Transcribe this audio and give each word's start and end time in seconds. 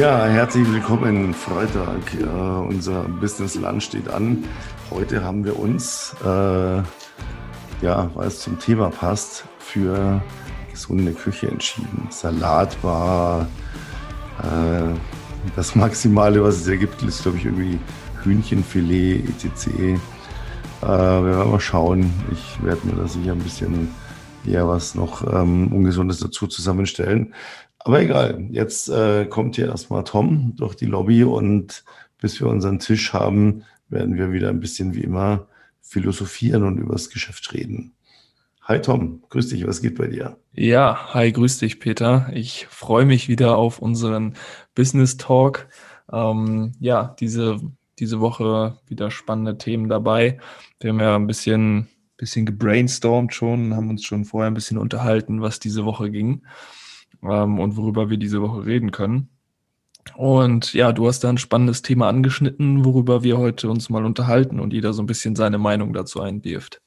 Ja, 0.00 0.24
herzlich 0.24 0.66
willkommen. 0.72 1.34
Freitag. 1.34 2.14
Äh, 2.18 2.24
unser 2.24 3.02
Business 3.02 3.54
Lunch 3.54 3.84
steht 3.84 4.08
an. 4.08 4.44
Heute 4.90 5.22
haben 5.22 5.44
wir 5.44 5.58
uns, 5.58 6.16
äh, 6.24 6.78
ja, 7.82 8.10
weil 8.14 8.26
es 8.26 8.40
zum 8.40 8.58
Thema 8.58 8.88
passt, 8.88 9.44
für 9.58 10.22
gesunde 10.70 11.12
Küche 11.12 11.48
entschieden. 11.48 12.06
Salat 12.08 12.82
war 12.82 13.46
äh, 14.38 14.94
das 15.54 15.74
Maximale, 15.74 16.42
was 16.42 16.62
es 16.62 16.68
ergibt, 16.68 17.02
ist, 17.02 17.20
glaube 17.20 17.36
ich, 17.36 17.44
irgendwie 17.44 17.78
Hühnchenfilet, 18.22 19.22
etc. 19.28 19.66
Äh, 19.66 19.98
wir 20.80 21.24
werden 21.26 21.50
mal 21.50 21.60
schauen. 21.60 22.10
Ich 22.32 22.64
werde 22.64 22.86
mir 22.86 22.94
da 22.94 23.06
sicher 23.06 23.32
ein 23.32 23.40
bisschen 23.40 23.94
eher 24.46 24.66
was 24.66 24.94
noch 24.94 25.30
ähm, 25.30 25.70
Ungesundes 25.70 26.20
dazu 26.20 26.46
zusammenstellen. 26.46 27.34
Aber 27.82 28.02
egal, 28.02 28.46
jetzt 28.50 28.90
äh, 28.90 29.24
kommt 29.24 29.56
hier 29.56 29.68
erstmal 29.68 30.04
Tom 30.04 30.52
durch 30.56 30.74
die 30.74 30.86
Lobby 30.86 31.24
und 31.24 31.82
bis 32.18 32.38
wir 32.38 32.46
unseren 32.48 32.78
Tisch 32.78 33.14
haben, 33.14 33.64
werden 33.88 34.16
wir 34.16 34.32
wieder 34.32 34.50
ein 34.50 34.60
bisschen 34.60 34.94
wie 34.94 35.02
immer 35.02 35.48
philosophieren 35.80 36.62
und 36.64 36.76
über 36.76 36.92
das 36.92 37.08
Geschäft 37.08 37.52
reden. 37.54 37.94
Hi 38.62 38.80
Tom, 38.82 39.22
grüß 39.30 39.48
dich, 39.48 39.66
was 39.66 39.80
geht 39.80 39.96
bei 39.96 40.08
dir? 40.08 40.36
Ja, 40.52 41.14
hi, 41.14 41.32
grüß 41.32 41.58
dich 41.58 41.80
Peter. 41.80 42.30
Ich 42.34 42.66
freue 42.66 43.06
mich 43.06 43.28
wieder 43.28 43.56
auf 43.56 43.78
unseren 43.78 44.34
Business 44.74 45.16
Talk. 45.16 45.66
Ähm, 46.12 46.72
ja, 46.80 47.16
diese, 47.18 47.60
diese 47.98 48.20
Woche 48.20 48.78
wieder 48.86 49.10
spannende 49.10 49.56
Themen 49.56 49.88
dabei. 49.88 50.38
Wir 50.80 50.90
haben 50.90 51.00
ja 51.00 51.16
ein 51.16 51.26
bisschen, 51.26 51.88
bisschen 52.18 52.44
gebrainstormt 52.44 53.34
schon, 53.34 53.74
haben 53.74 53.88
uns 53.88 54.04
schon 54.04 54.26
vorher 54.26 54.50
ein 54.50 54.54
bisschen 54.54 54.76
unterhalten, 54.76 55.40
was 55.40 55.58
diese 55.60 55.86
Woche 55.86 56.10
ging 56.10 56.42
ähm, 57.22 57.58
und 57.58 57.76
worüber 57.76 58.10
wir 58.10 58.16
diese 58.16 58.40
Woche 58.40 58.66
reden 58.66 58.90
können. 58.90 59.28
Und 60.16 60.72
ja, 60.72 60.92
du 60.92 61.06
hast 61.06 61.24
da 61.24 61.28
ein 61.28 61.38
spannendes 61.38 61.82
Thema 61.82 62.08
angeschnitten, 62.08 62.84
worüber 62.84 63.22
wir 63.22 63.38
heute 63.38 63.70
uns 63.70 63.90
mal 63.90 64.04
unterhalten 64.04 64.60
und 64.60 64.72
jeder 64.72 64.92
so 64.92 65.02
ein 65.02 65.06
bisschen 65.06 65.36
seine 65.36 65.58
Meinung 65.58 65.92
dazu 65.92 66.20
einwirft. 66.20 66.80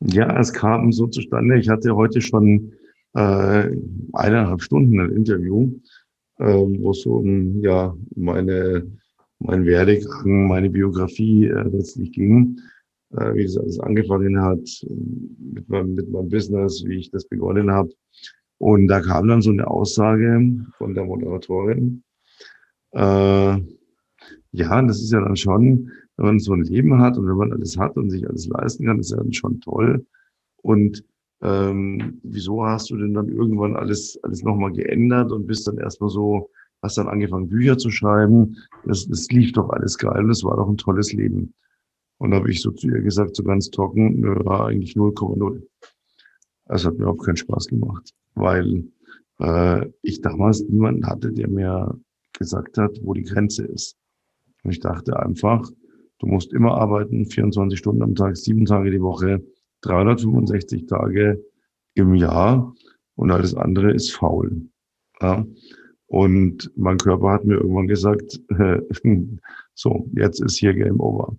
Ja, 0.00 0.38
es 0.38 0.52
kam 0.52 0.92
so 0.92 1.06
zustande. 1.06 1.58
Ich 1.58 1.68
hatte 1.68 1.96
heute 1.96 2.20
schon 2.20 2.72
äh, 3.14 3.70
eineinhalb 4.12 4.62
Stunden 4.62 5.00
ein 5.00 5.10
Interview, 5.10 5.72
äh, 6.38 6.44
wo 6.44 6.90
es 6.90 7.06
um 7.06 7.62
ja, 7.62 7.94
meine, 8.14 8.86
mein 9.38 9.64
Werdegang, 9.64 10.48
meine 10.48 10.68
Biografie 10.68 11.46
äh, 11.46 11.62
letztlich 11.68 12.12
ging, 12.12 12.60
äh, 13.16 13.34
wie 13.34 13.44
das 13.44 13.56
alles 13.56 13.80
angefangen 13.80 14.38
hat 14.40 14.68
mit 15.38 15.66
meinem, 15.70 15.94
mit 15.94 16.10
meinem 16.10 16.28
Business, 16.28 16.84
wie 16.84 16.98
ich 16.98 17.10
das 17.10 17.26
begonnen 17.26 17.70
habe 17.70 17.90
und 18.58 18.88
da 18.88 19.00
kam 19.00 19.28
dann 19.28 19.42
so 19.42 19.50
eine 19.50 19.66
Aussage 19.66 20.66
von 20.78 20.94
der 20.94 21.04
Moderatorin. 21.04 22.02
Äh, 22.92 23.58
ja, 24.52 24.82
das 24.82 25.02
ist 25.02 25.12
ja 25.12 25.20
dann 25.20 25.36
schon, 25.36 25.90
wenn 26.16 26.26
man 26.26 26.38
so 26.38 26.54
ein 26.54 26.62
Leben 26.62 26.98
hat 26.98 27.18
und 27.18 27.26
wenn 27.26 27.36
man 27.36 27.52
alles 27.52 27.76
hat 27.76 27.96
und 27.96 28.10
sich 28.10 28.26
alles 28.26 28.46
leisten 28.48 28.86
kann, 28.86 28.98
ist 28.98 29.10
ja 29.10 29.18
dann 29.18 29.32
schon 29.32 29.60
toll. 29.60 30.06
Und 30.62 31.04
ähm, 31.42 32.18
wieso 32.22 32.64
hast 32.64 32.90
du 32.90 32.96
denn 32.96 33.12
dann 33.12 33.28
irgendwann 33.28 33.76
alles, 33.76 34.18
alles 34.22 34.42
nochmal 34.42 34.72
geändert 34.72 35.30
und 35.32 35.46
bist 35.46 35.68
dann 35.68 35.76
erstmal 35.76 36.08
so, 36.08 36.50
hast 36.82 36.96
dann 36.96 37.08
angefangen, 37.08 37.48
Bücher 37.48 37.76
zu 37.76 37.90
schreiben. 37.90 38.56
Das, 38.86 39.06
das 39.06 39.28
lief 39.30 39.52
doch 39.52 39.68
alles 39.70 39.98
geil 39.98 40.22
und 40.22 40.28
das 40.28 40.42
war 40.44 40.56
doch 40.56 40.68
ein 40.68 40.78
tolles 40.78 41.12
Leben. 41.12 41.52
Und 42.18 42.30
da 42.30 42.38
habe 42.38 42.50
ich 42.50 42.62
so 42.62 42.70
zu 42.70 42.88
ihr 42.88 43.02
gesagt, 43.02 43.36
so 43.36 43.42
ganz 43.42 43.70
trocken, 43.70 44.24
war 44.46 44.68
eigentlich 44.68 44.94
0,0. 44.94 45.62
Es 46.66 46.84
hat 46.84 46.94
mir 46.94 47.02
überhaupt 47.02 47.24
keinen 47.24 47.36
Spaß 47.36 47.68
gemacht 47.68 48.12
weil 48.36 48.84
äh, 49.40 49.86
ich 50.02 50.20
damals 50.20 50.62
niemanden 50.68 51.06
hatte, 51.06 51.32
der 51.32 51.48
mir 51.48 51.98
gesagt 52.38 52.78
hat, 52.78 53.00
wo 53.02 53.14
die 53.14 53.24
Grenze 53.24 53.64
ist. 53.64 53.96
Und 54.62 54.70
ich 54.70 54.80
dachte 54.80 55.18
einfach, 55.18 55.68
du 56.18 56.26
musst 56.26 56.52
immer 56.52 56.74
arbeiten, 56.74 57.26
24 57.26 57.78
Stunden 57.78 58.02
am 58.02 58.14
Tag, 58.14 58.36
sieben 58.36 58.66
Tage 58.66 58.90
die 58.90 59.02
Woche, 59.02 59.42
365 59.82 60.86
Tage 60.86 61.42
im 61.94 62.14
Jahr 62.14 62.74
und 63.16 63.30
alles 63.30 63.54
andere 63.54 63.92
ist 63.92 64.12
faul. 64.12 64.68
Ja? 65.20 65.44
Und 66.06 66.70
mein 66.76 66.98
Körper 66.98 67.32
hat 67.32 67.44
mir 67.44 67.54
irgendwann 67.54 67.88
gesagt, 67.88 68.40
so, 69.74 70.08
jetzt 70.14 70.40
ist 70.40 70.58
hier 70.58 70.74
Game 70.74 71.00
Over. 71.00 71.36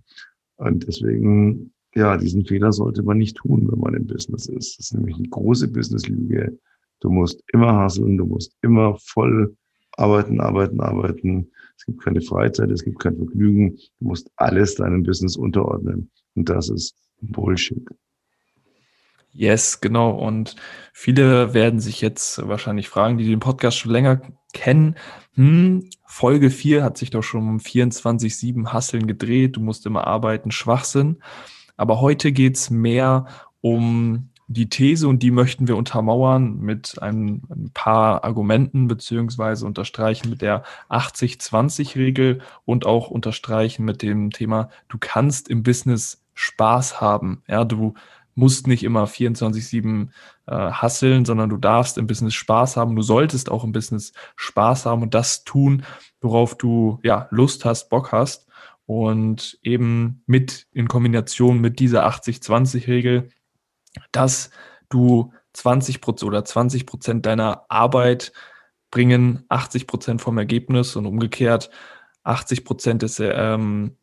Und 0.56 0.86
deswegen, 0.86 1.72
ja, 1.94 2.16
diesen 2.16 2.44
Fehler 2.44 2.72
sollte 2.72 3.02
man 3.02 3.18
nicht 3.18 3.36
tun, 3.36 3.68
wenn 3.70 3.78
man 3.78 3.94
im 3.94 4.06
Business 4.06 4.46
ist. 4.46 4.78
Das 4.78 4.86
ist 4.86 4.94
nämlich 4.94 5.16
eine 5.16 5.28
große 5.28 5.68
Businesslüge, 5.68 6.58
Du 7.00 7.10
musst 7.10 7.42
immer 7.52 7.74
hasseln, 7.74 8.16
du 8.16 8.24
musst 8.24 8.56
immer 8.62 8.96
voll 8.98 9.56
arbeiten, 9.96 10.40
arbeiten, 10.40 10.80
arbeiten. 10.80 11.50
Es 11.76 11.86
gibt 11.86 12.02
keine 12.02 12.20
Freizeit, 12.20 12.70
es 12.70 12.84
gibt 12.84 12.98
kein 12.98 13.16
Vergnügen. 13.16 13.76
Du 14.00 14.08
musst 14.08 14.30
alles 14.36 14.74
deinem 14.76 15.02
Business 15.02 15.36
unterordnen. 15.36 16.10
Und 16.34 16.48
das 16.48 16.68
ist 16.68 16.96
Bullshit. 17.20 17.86
Yes, 19.32 19.80
genau. 19.80 20.10
Und 20.10 20.56
viele 20.92 21.54
werden 21.54 21.78
sich 21.78 22.00
jetzt 22.00 22.46
wahrscheinlich 22.48 22.88
fragen, 22.88 23.18
die 23.18 23.26
den 23.26 23.40
Podcast 23.40 23.78
schon 23.78 23.92
länger 23.92 24.20
kennen. 24.52 24.96
Hm, 25.34 25.88
Folge 26.04 26.50
4 26.50 26.82
hat 26.82 26.98
sich 26.98 27.10
doch 27.10 27.22
schon 27.22 27.48
um 27.48 27.58
24-7 27.58 28.72
Hasseln 28.72 29.06
gedreht. 29.06 29.56
Du 29.56 29.60
musst 29.60 29.86
immer 29.86 30.06
arbeiten, 30.06 30.50
Schwachsinn. 30.50 31.22
Aber 31.78 32.02
heute 32.02 32.32
geht's 32.32 32.68
mehr 32.68 33.26
um 33.62 34.28
die 34.48 34.68
These 34.70 35.06
und 35.08 35.22
die 35.22 35.30
möchten 35.30 35.68
wir 35.68 35.76
untermauern 35.76 36.58
mit 36.58 37.00
ein, 37.02 37.42
ein 37.50 37.70
paar 37.74 38.24
Argumenten 38.24 38.88
beziehungsweise 38.88 39.66
unterstreichen 39.66 40.30
mit 40.30 40.40
der 40.40 40.64
80-20-Regel 40.88 42.40
und 42.64 42.86
auch 42.86 43.10
unterstreichen 43.10 43.84
mit 43.84 44.02
dem 44.02 44.30
Thema, 44.30 44.70
du 44.88 44.96
kannst 44.98 45.48
im 45.48 45.62
Business 45.62 46.22
Spaß 46.32 47.00
haben. 47.00 47.42
Ja, 47.46 47.64
du 47.64 47.94
musst 48.34 48.66
nicht 48.66 48.84
immer 48.84 49.04
24-7 49.04 50.08
äh, 50.46 50.52
hasseln, 50.54 51.24
sondern 51.26 51.50
du 51.50 51.58
darfst 51.58 51.98
im 51.98 52.06
Business 52.06 52.34
Spaß 52.34 52.76
haben. 52.76 52.96
Du 52.96 53.02
solltest 53.02 53.50
auch 53.50 53.64
im 53.64 53.72
Business 53.72 54.12
Spaß 54.36 54.86
haben 54.86 55.02
und 55.02 55.12
das 55.12 55.44
tun, 55.44 55.82
worauf 56.20 56.56
du 56.56 57.00
ja 57.02 57.28
Lust 57.30 57.64
hast, 57.64 57.90
Bock 57.90 58.12
hast. 58.12 58.47
Und 58.88 59.58
eben 59.62 60.22
mit 60.26 60.66
in 60.72 60.88
Kombination 60.88 61.60
mit 61.60 61.78
dieser 61.78 62.08
80-20-Regel 62.08 63.28
dass 64.12 64.50
du 64.88 65.32
20 65.54 66.00
Prozent 66.00 66.28
oder 66.28 66.44
20 66.44 66.86
Prozent 66.86 67.26
deiner 67.26 67.64
Arbeit 67.68 68.32
bringen 68.90 69.44
80 69.48 69.86
Prozent 69.86 70.20
vom 70.20 70.38
Ergebnis 70.38 70.96
und 70.96 71.06
umgekehrt 71.06 71.70
80 72.24 72.64
Prozent 72.64 73.02
des 73.02 73.20
ähm, 73.20 73.96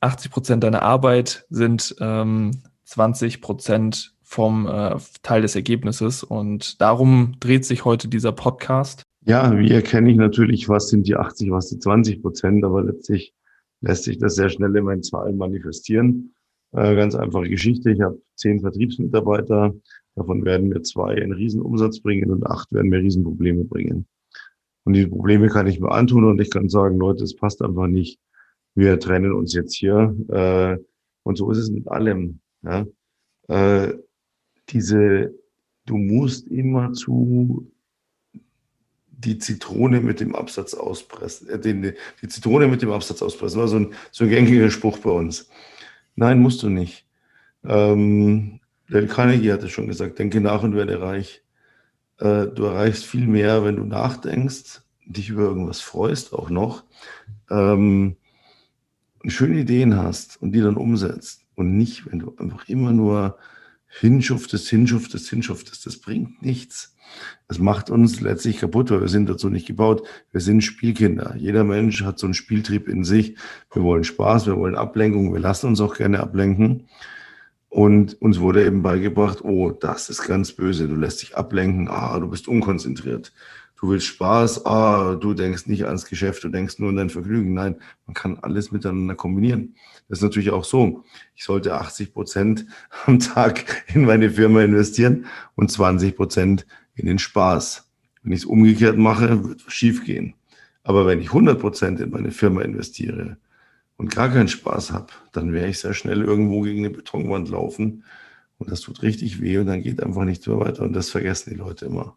80 0.00 0.30
Prozent 0.30 0.64
deiner 0.64 0.82
Arbeit 0.82 1.46
sind 1.50 1.94
ähm, 2.00 2.62
20 2.84 3.40
Prozent 3.40 4.14
vom 4.22 4.66
äh, 4.66 4.96
Teil 5.22 5.42
des 5.42 5.54
Ergebnisses 5.54 6.22
und 6.22 6.80
darum 6.80 7.36
dreht 7.40 7.64
sich 7.64 7.84
heute 7.84 8.08
dieser 8.08 8.32
Podcast. 8.32 9.07
Ja, 9.28 9.58
wie 9.58 9.70
erkenne 9.70 10.10
ich 10.10 10.16
natürlich, 10.16 10.70
was 10.70 10.88
sind 10.88 11.06
die 11.06 11.14
80, 11.14 11.50
was 11.50 11.68
die 11.68 11.78
20 11.78 12.22
Prozent, 12.22 12.64
aber 12.64 12.82
letztlich 12.82 13.34
lässt 13.82 14.04
sich 14.04 14.16
das 14.16 14.36
sehr 14.36 14.48
schnell 14.48 14.74
in 14.74 14.84
meinen 14.84 15.02
Zahlen 15.02 15.36
manifestieren. 15.36 16.34
Äh, 16.72 16.96
ganz 16.96 17.14
einfache 17.14 17.50
Geschichte. 17.50 17.90
Ich 17.90 18.00
habe 18.00 18.22
zehn 18.36 18.60
Vertriebsmitarbeiter. 18.60 19.74
Davon 20.14 20.46
werden 20.46 20.68
mir 20.68 20.80
zwei 20.80 21.20
einen 21.20 21.32
Riesenumsatz 21.32 22.00
bringen 22.00 22.30
und 22.30 22.46
acht 22.46 22.72
werden 22.72 22.88
mir 22.88 23.00
Riesenprobleme 23.00 23.64
bringen. 23.64 24.06
Und 24.84 24.94
die 24.94 25.06
Probleme 25.06 25.48
kann 25.48 25.66
ich 25.66 25.78
mir 25.78 25.92
antun 25.92 26.24
und 26.24 26.40
ich 26.40 26.50
kann 26.50 26.70
sagen, 26.70 26.96
Leute, 26.96 27.24
es 27.24 27.36
passt 27.36 27.60
einfach 27.60 27.86
nicht. 27.86 28.18
Wir 28.74 28.98
trennen 28.98 29.34
uns 29.34 29.52
jetzt 29.52 29.76
hier. 29.76 30.16
Äh, 30.30 30.78
und 31.24 31.36
so 31.36 31.50
ist 31.50 31.58
es 31.58 31.70
mit 31.70 31.86
allem. 31.88 32.40
Ja? 32.62 32.86
Äh, 33.48 33.92
diese, 34.70 35.34
du 35.84 35.98
musst 35.98 36.48
immer 36.48 36.94
zu 36.94 37.70
die 39.18 39.38
Zitrone 39.38 40.00
mit 40.00 40.20
dem 40.20 40.34
Absatz 40.34 40.74
auspressen, 40.74 41.48
äh, 41.48 41.58
den, 41.58 41.94
die 42.22 42.28
Zitrone 42.28 42.68
mit 42.68 42.82
dem 42.82 42.92
Absatz 42.92 43.20
auspressen, 43.20 43.60
war 43.60 43.68
so 43.68 43.76
ein, 43.76 43.94
so 44.10 44.24
ein 44.24 44.30
gängiger 44.30 44.70
Spruch 44.70 44.98
bei 44.98 45.10
uns. 45.10 45.48
Nein, 46.14 46.40
musst 46.40 46.62
du 46.62 46.68
nicht. 46.68 47.06
Ähm, 47.64 48.60
Dale 48.88 49.06
Carnegie 49.06 49.52
hatte 49.52 49.68
schon 49.68 49.88
gesagt, 49.88 50.18
denke 50.18 50.40
nach 50.40 50.62
und 50.62 50.74
werde 50.74 51.00
reich. 51.00 51.42
Äh, 52.18 52.46
du 52.46 52.64
erreichst 52.64 53.04
viel 53.04 53.26
mehr, 53.26 53.64
wenn 53.64 53.76
du 53.76 53.84
nachdenkst, 53.84 54.82
dich 55.04 55.30
über 55.30 55.42
irgendwas 55.42 55.80
freust, 55.80 56.32
auch 56.32 56.50
noch, 56.50 56.84
ähm, 57.50 58.16
schöne 59.26 59.60
Ideen 59.60 59.96
hast 59.96 60.40
und 60.40 60.52
die 60.52 60.60
dann 60.60 60.76
umsetzt. 60.76 61.44
Und 61.56 61.76
nicht, 61.76 62.10
wenn 62.10 62.20
du 62.20 62.36
einfach 62.38 62.68
immer 62.68 62.92
nur 62.92 63.36
hinschuftest, 63.88 64.68
hinschuftest, 64.68 65.28
hinschuftest. 65.28 65.86
Das 65.86 65.98
bringt 65.98 66.42
nichts. 66.42 66.94
Das 67.48 67.58
macht 67.58 67.90
uns 67.90 68.20
letztlich 68.20 68.58
kaputt, 68.58 68.90
weil 68.90 69.00
wir 69.00 69.08
sind 69.08 69.28
dazu 69.28 69.48
nicht 69.48 69.66
gebaut. 69.66 70.06
Wir 70.32 70.40
sind 70.40 70.62
Spielkinder. 70.62 71.34
Jeder 71.36 71.64
Mensch 71.64 72.02
hat 72.04 72.18
so 72.18 72.26
einen 72.26 72.34
Spieltrieb 72.34 72.88
in 72.88 73.04
sich. 73.04 73.36
Wir 73.72 73.82
wollen 73.82 74.04
Spaß, 74.04 74.46
wir 74.46 74.56
wollen 74.56 74.74
Ablenkung, 74.76 75.32
wir 75.32 75.40
lassen 75.40 75.68
uns 75.68 75.80
auch 75.80 75.96
gerne 75.96 76.20
ablenken. 76.20 76.88
Und 77.70 78.20
uns 78.20 78.40
wurde 78.40 78.64
eben 78.64 78.82
beigebracht, 78.82 79.42
oh, 79.42 79.70
das 79.70 80.08
ist 80.08 80.26
ganz 80.26 80.52
böse. 80.52 80.88
Du 80.88 80.96
lässt 80.96 81.22
dich 81.22 81.36
ablenken, 81.36 81.88
ah, 81.88 82.18
du 82.18 82.28
bist 82.28 82.48
unkonzentriert. 82.48 83.32
Du 83.80 83.90
willst 83.90 84.06
Spaß, 84.06 84.66
ah, 84.66 85.14
du 85.14 85.34
denkst 85.34 85.66
nicht 85.66 85.86
ans 85.86 86.06
Geschäft, 86.06 86.42
du 86.44 86.48
denkst 86.48 86.78
nur 86.78 86.90
an 86.90 86.96
dein 86.96 87.10
Vergnügen. 87.10 87.54
Nein, 87.54 87.76
man 88.06 88.14
kann 88.14 88.38
alles 88.42 88.72
miteinander 88.72 89.14
kombinieren. 89.14 89.76
Das 90.08 90.18
ist 90.18 90.22
natürlich 90.22 90.50
auch 90.50 90.64
so. 90.64 91.04
Ich 91.36 91.44
sollte 91.44 91.74
80 91.74 92.12
Prozent 92.12 92.66
am 93.06 93.18
Tag 93.18 93.84
in 93.94 94.04
meine 94.04 94.30
Firma 94.30 94.62
investieren 94.62 95.26
und 95.54 95.70
20 95.70 96.16
Prozent 96.16 96.66
in 96.94 97.06
den 97.06 97.18
Spaß. 97.18 97.88
Wenn 98.22 98.32
ich 98.32 98.40
es 98.40 98.44
umgekehrt 98.44 98.98
mache, 98.98 99.44
wird 99.48 99.62
es 99.66 99.72
schief 99.72 100.04
gehen. 100.04 100.34
Aber 100.82 101.06
wenn 101.06 101.20
ich 101.20 101.28
100 101.28 101.60
Prozent 101.60 102.00
in 102.00 102.10
meine 102.10 102.32
Firma 102.32 102.62
investiere 102.62 103.36
und 103.96 104.14
gar 104.14 104.28
keinen 104.28 104.48
Spaß 104.48 104.92
habe, 104.92 105.12
dann 105.32 105.52
werde 105.52 105.68
ich 105.68 105.78
sehr 105.78 105.94
schnell 105.94 106.22
irgendwo 106.22 106.62
gegen 106.62 106.80
eine 106.84 106.90
Betonwand 106.90 107.48
laufen 107.50 108.04
und 108.58 108.70
das 108.70 108.80
tut 108.80 109.02
richtig 109.02 109.40
weh 109.40 109.58
und 109.58 109.66
dann 109.66 109.82
geht 109.82 110.02
einfach 110.02 110.24
nichts 110.24 110.46
mehr 110.46 110.58
weiter 110.58 110.82
und 110.82 110.94
das 110.94 111.10
vergessen 111.10 111.50
die 111.50 111.56
Leute 111.56 111.86
immer. 111.86 112.16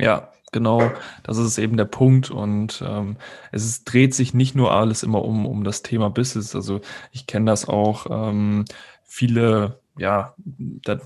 Ja, 0.00 0.32
genau, 0.52 0.90
das 1.22 1.36
ist 1.38 1.58
eben 1.58 1.76
der 1.76 1.84
Punkt 1.84 2.30
und 2.30 2.82
ähm, 2.86 3.16
es 3.52 3.64
ist, 3.66 3.84
dreht 3.84 4.14
sich 4.14 4.32
nicht 4.34 4.54
nur 4.54 4.72
alles 4.72 5.02
immer 5.02 5.22
um, 5.24 5.44
um 5.46 5.62
das 5.62 5.82
Thema 5.82 6.08
Business. 6.10 6.54
Also 6.54 6.80
ich 7.12 7.26
kenne 7.26 7.50
das 7.50 7.68
auch, 7.68 8.06
ähm, 8.10 8.64
viele 9.04 9.78
ja, 9.98 10.34
da, 10.38 10.98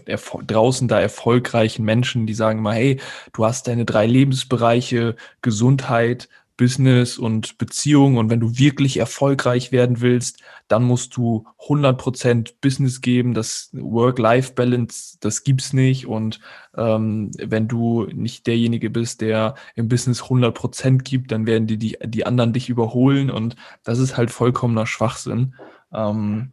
draußen 0.46 0.86
da 0.86 1.00
erfolgreichen 1.00 1.84
Menschen, 1.84 2.26
die 2.26 2.34
sagen 2.34 2.62
mal, 2.62 2.74
hey, 2.76 3.00
du 3.32 3.44
hast 3.44 3.66
deine 3.66 3.84
drei 3.84 4.06
Lebensbereiche, 4.06 5.16
Gesundheit, 5.42 6.28
Business 6.56 7.18
und 7.18 7.58
Beziehung. 7.58 8.16
Und 8.16 8.30
wenn 8.30 8.40
du 8.40 8.58
wirklich 8.58 8.98
erfolgreich 8.98 9.72
werden 9.72 10.00
willst, 10.00 10.40
dann 10.68 10.84
musst 10.84 11.16
du 11.16 11.46
100% 11.58 12.54
Business 12.60 13.00
geben. 13.00 13.34
Das 13.34 13.70
Work-Life-Balance, 13.72 15.18
das 15.20 15.44
gibt's 15.44 15.72
nicht. 15.72 16.06
Und 16.06 16.40
ähm, 16.76 17.30
wenn 17.38 17.68
du 17.68 18.04
nicht 18.12 18.46
derjenige 18.46 18.90
bist, 18.90 19.20
der 19.20 19.54
im 19.74 19.88
Business 19.88 20.22
100% 20.22 21.02
gibt, 21.02 21.32
dann 21.32 21.46
werden 21.46 21.66
die, 21.66 21.78
die, 21.78 21.98
die 22.04 22.26
anderen 22.26 22.52
dich 22.52 22.68
überholen. 22.68 23.30
Und 23.30 23.56
das 23.82 23.98
ist 23.98 24.16
halt 24.16 24.30
vollkommener 24.30 24.86
Schwachsinn. 24.86 25.54
Ähm, 25.92 26.52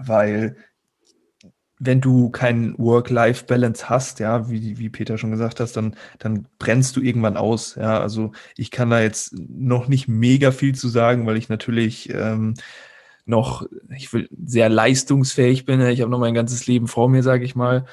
weil 0.00 0.56
wenn 1.78 2.00
du 2.00 2.30
keinen 2.30 2.76
Work-Life-Balance 2.78 3.88
hast, 3.88 4.18
ja, 4.18 4.50
wie, 4.50 4.78
wie 4.78 4.88
Peter 4.88 5.16
schon 5.16 5.30
gesagt 5.30 5.60
hast, 5.60 5.76
dann, 5.76 5.94
dann 6.18 6.46
brennst 6.58 6.96
du 6.96 7.00
irgendwann 7.00 7.36
aus. 7.36 7.76
Ja, 7.76 8.00
also 8.00 8.32
ich 8.56 8.70
kann 8.70 8.90
da 8.90 9.00
jetzt 9.00 9.34
noch 9.38 9.88
nicht 9.88 10.08
mega 10.08 10.50
viel 10.50 10.74
zu 10.74 10.88
sagen, 10.88 11.26
weil 11.26 11.36
ich 11.36 11.48
natürlich 11.48 12.12
ähm, 12.12 12.54
noch, 13.26 13.66
ich 13.94 14.12
will 14.12 14.28
sehr 14.44 14.68
leistungsfähig 14.68 15.64
bin. 15.64 15.80
Ich 15.82 16.00
habe 16.00 16.10
noch 16.10 16.18
mein 16.18 16.34
ganzes 16.34 16.66
Leben 16.66 16.88
vor 16.88 17.08
mir, 17.08 17.22
sage 17.22 17.44
ich 17.44 17.54
mal. 17.54 17.84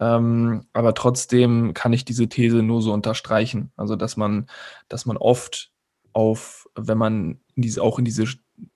Ähm, 0.00 0.66
aber 0.72 0.94
trotzdem 0.94 1.74
kann 1.74 1.92
ich 1.92 2.04
diese 2.04 2.28
These 2.28 2.62
nur 2.62 2.80
so 2.82 2.92
unterstreichen. 2.92 3.72
Also, 3.76 3.96
dass 3.96 4.16
man, 4.16 4.46
dass 4.88 5.06
man 5.06 5.16
oft 5.16 5.70
auf, 6.12 6.68
wenn 6.76 6.98
man 6.98 7.40
in 7.54 7.62
diese, 7.62 7.82
auch 7.82 7.98
in 7.98 8.04
diese 8.04 8.24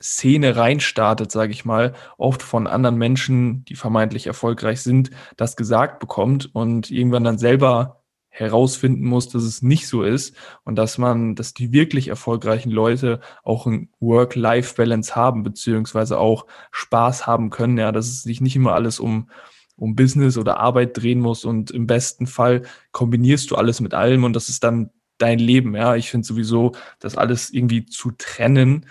Szene 0.02 0.56
reinstartet, 0.56 1.30
sage 1.30 1.52
ich 1.52 1.64
mal, 1.64 1.94
oft 2.16 2.42
von 2.42 2.66
anderen 2.66 2.96
Menschen, 2.96 3.64
die 3.64 3.76
vermeintlich 3.76 4.26
erfolgreich 4.26 4.82
sind, 4.82 5.10
das 5.36 5.56
gesagt 5.56 6.00
bekommt 6.00 6.54
und 6.54 6.90
irgendwann 6.90 7.24
dann 7.24 7.38
selber 7.38 8.02
herausfinden 8.30 9.04
muss, 9.04 9.28
dass 9.28 9.42
es 9.42 9.62
nicht 9.62 9.88
so 9.88 10.02
ist 10.02 10.36
und 10.64 10.76
dass 10.76 10.98
man, 10.98 11.34
dass 11.34 11.54
die 11.54 11.72
wirklich 11.72 12.08
erfolgreichen 12.08 12.70
Leute 12.70 13.20
auch 13.42 13.66
ein 13.66 13.90
Work-Life-Balance 14.00 15.16
haben, 15.16 15.42
beziehungsweise 15.42 16.18
auch 16.18 16.46
Spaß 16.70 17.26
haben 17.26 17.50
können, 17.50 17.78
ja, 17.78 17.90
dass 17.90 18.06
es 18.06 18.22
sich 18.22 18.40
nicht 18.40 18.54
immer 18.54 18.74
alles 18.74 19.00
um, 19.00 19.30
um 19.76 19.96
Business 19.96 20.38
oder 20.38 20.60
Arbeit 20.60 20.96
drehen 20.96 21.20
muss 21.20 21.44
und 21.44 21.70
im 21.72 21.86
besten 21.86 22.26
Fall 22.26 22.62
kombinierst 22.92 23.50
du 23.50 23.56
alles 23.56 23.80
mit 23.80 23.94
allem 23.94 24.24
und 24.24 24.34
das 24.34 24.48
ist 24.48 24.62
dann 24.62 24.90
dein 25.18 25.40
Leben, 25.40 25.74
ja. 25.74 25.96
Ich 25.96 26.10
finde 26.10 26.26
sowieso, 26.26 26.72
das 27.00 27.16
alles 27.16 27.50
irgendwie 27.50 27.86
zu 27.86 28.12
trennen, 28.16 28.86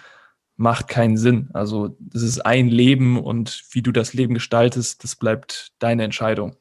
macht 0.58 0.88
keinen 0.88 1.18
Sinn. 1.18 1.50
Also 1.54 1.96
das 2.00 2.24
ist 2.24 2.46
ein 2.46 2.68
Leben 2.68 3.20
und 3.20 3.64
wie 3.72 3.82
du 3.82 3.92
das 3.92 4.14
Leben 4.14 4.34
gestaltest, 4.34 5.04
das 5.04 5.16
bleibt 5.16 5.72
deine 5.80 6.04
Entscheidung. 6.04 6.56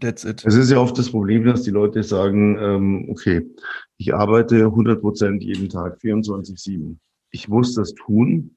That's 0.00 0.24
it. 0.24 0.44
Es 0.44 0.54
ist 0.54 0.70
ja 0.70 0.78
oft 0.78 0.96
das 0.96 1.10
Problem, 1.10 1.44
dass 1.44 1.62
die 1.62 1.70
Leute 1.70 2.02
sagen, 2.02 2.56
ähm, 2.58 3.06
okay, 3.10 3.46
ich 3.98 4.14
arbeite 4.14 4.64
100 4.64 5.00
Prozent 5.00 5.42
jeden 5.42 5.68
Tag, 5.68 5.98
24-7. 6.00 6.96
Ich 7.30 7.48
muss 7.48 7.74
das 7.74 7.94
tun. 7.94 8.56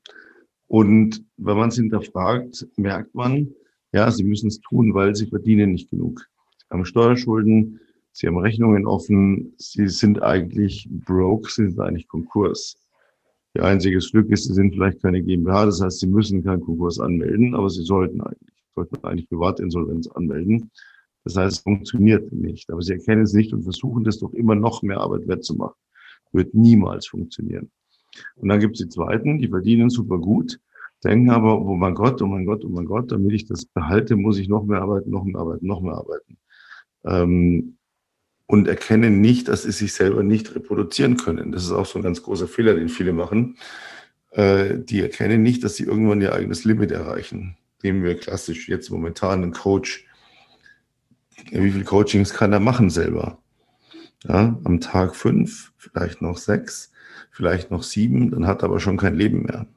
Und 0.68 1.24
wenn 1.38 1.58
man 1.58 1.70
es 1.70 1.76
hinterfragt, 1.76 2.68
merkt 2.78 3.14
man, 3.14 3.54
ja, 3.92 4.10
sie 4.12 4.24
müssen 4.24 4.48
es 4.48 4.60
tun, 4.60 4.94
weil 4.94 5.16
sie 5.16 5.28
verdienen 5.28 5.72
nicht 5.72 5.90
genug. 5.90 6.28
Sie 6.58 6.66
haben 6.70 6.86
Steuerschulden, 6.86 7.80
sie 8.12 8.28
haben 8.28 8.38
Rechnungen 8.38 8.88
offen, 8.88 9.54
sie 9.58 9.88
sind 9.88 10.22
eigentlich 10.22 10.88
broke, 10.90 11.52
sie 11.52 11.68
sind 11.68 11.80
eigentlich 11.80 12.08
Konkurs. 12.08 12.76
Ihr 13.56 13.64
einziges 13.64 14.12
Glück 14.12 14.30
ist, 14.32 14.44
Sie 14.44 14.54
sind 14.54 14.74
vielleicht 14.74 15.02
keine 15.02 15.24
GmbH, 15.24 15.66
das 15.66 15.82
heißt, 15.82 16.00
Sie 16.00 16.08
müssen 16.08 16.44
keinen 16.44 16.62
Konkurs 16.62 17.00
anmelden, 17.00 17.56
aber 17.56 17.70
Sie 17.70 17.84
sollten 17.84 18.20
eigentlich, 18.22 18.54
sollten 18.76 19.04
eigentlich 19.06 19.30
Privatinsolvenz 19.30 20.08
anmelden. 20.10 20.72
Das 21.24 21.38
heißt, 21.38 21.58
es 21.58 21.64
funktioniert 21.64 22.32
nicht. 22.34 22.70
Aber 22.70 22.82
Sie 22.82 22.94
erkennen 22.94 23.24
es 23.24 23.34
nicht 23.34 23.54
und 23.54 23.64
versuchen 23.64 24.04
das 24.04 24.20
doch 24.20 24.34
immer 24.34 24.56
noch 24.56 24.84
mehr 24.84 25.00
Arbeit 25.00 25.28
wettzumachen. 25.28 25.76
Wird 26.34 26.54
niemals 26.54 27.08
funktionieren. 27.08 27.72
Und 28.36 28.50
dann 28.50 28.60
gibt 28.60 28.76
es 28.76 28.86
die 28.86 28.90
Zweiten, 28.90 29.40
die 29.40 29.48
verdienen 29.48 29.90
super 29.90 30.18
gut, 30.18 30.60
denken 31.04 31.30
aber, 31.30 31.62
oh 31.62 31.76
mein 31.76 31.96
Gott, 31.96 32.22
oh 32.22 32.28
mein 32.28 32.46
Gott, 32.46 32.66
oh 32.66 32.70
mein 32.70 32.86
Gott, 32.86 33.12
damit 33.12 33.32
ich 33.32 33.46
das 33.46 33.66
behalte, 33.66 34.18
muss 34.18 34.38
ich 34.38 34.50
noch 34.50 34.66
mehr 34.66 34.82
arbeiten, 34.82 35.10
noch 35.10 35.24
mehr 35.24 35.40
arbeiten, 35.40 35.66
noch 35.66 35.82
mehr 35.82 35.94
arbeiten. 35.94 36.38
Ähm, 37.06 37.78
und 38.48 38.68
erkennen 38.68 39.22
nicht, 39.22 39.48
dass 39.48 39.64
sie 39.64 39.72
sich 39.72 39.94
selber 39.94 40.24
nicht 40.24 40.56
reproduzieren 40.56 41.18
können. 41.18 41.52
Das 41.52 41.64
ist 41.64 41.72
auch 41.72 41.86
so 41.86 42.00
ein 42.00 42.04
ganz 42.04 42.22
großer 42.22 42.48
Fehler, 42.48 42.76
den 42.76 42.90
viele 42.90 43.14
machen. 43.14 43.58
Äh, 44.32 44.78
die 44.78 45.02
erkennen 45.02 45.42
nicht, 45.42 45.64
dass 45.64 45.76
sie 45.76 45.84
irgendwann 45.84 46.22
ihr 46.22 46.34
eigenes 46.34 46.64
Limit 46.64 46.92
erreichen. 46.92 47.58
Nehmen 47.82 48.04
wir 48.04 48.18
klassisch 48.18 48.68
jetzt 48.70 48.90
momentan 48.90 49.44
einen 49.44 49.52
Coach. 49.52 50.06
Wie 51.52 51.72
viele 51.72 51.84
Coachings 51.84 52.34
kann 52.34 52.54
er 52.54 52.60
machen 52.60 52.90
selber? 52.90 53.40
Ja, 54.24 54.60
am 54.64 54.80
Tag 54.80 55.16
fünf, 55.16 55.72
vielleicht 55.78 56.22
noch 56.22 56.38
sechs, 56.38 56.92
vielleicht 57.32 57.70
noch 57.70 57.84
sieben, 57.84 58.32
dann 58.32 58.48
hat 58.48 58.64
er 58.64 58.66
aber 58.66 58.80
schon 58.80 58.98
kein 58.98 59.16
Leben 59.16 59.44
mehr. 59.44 59.68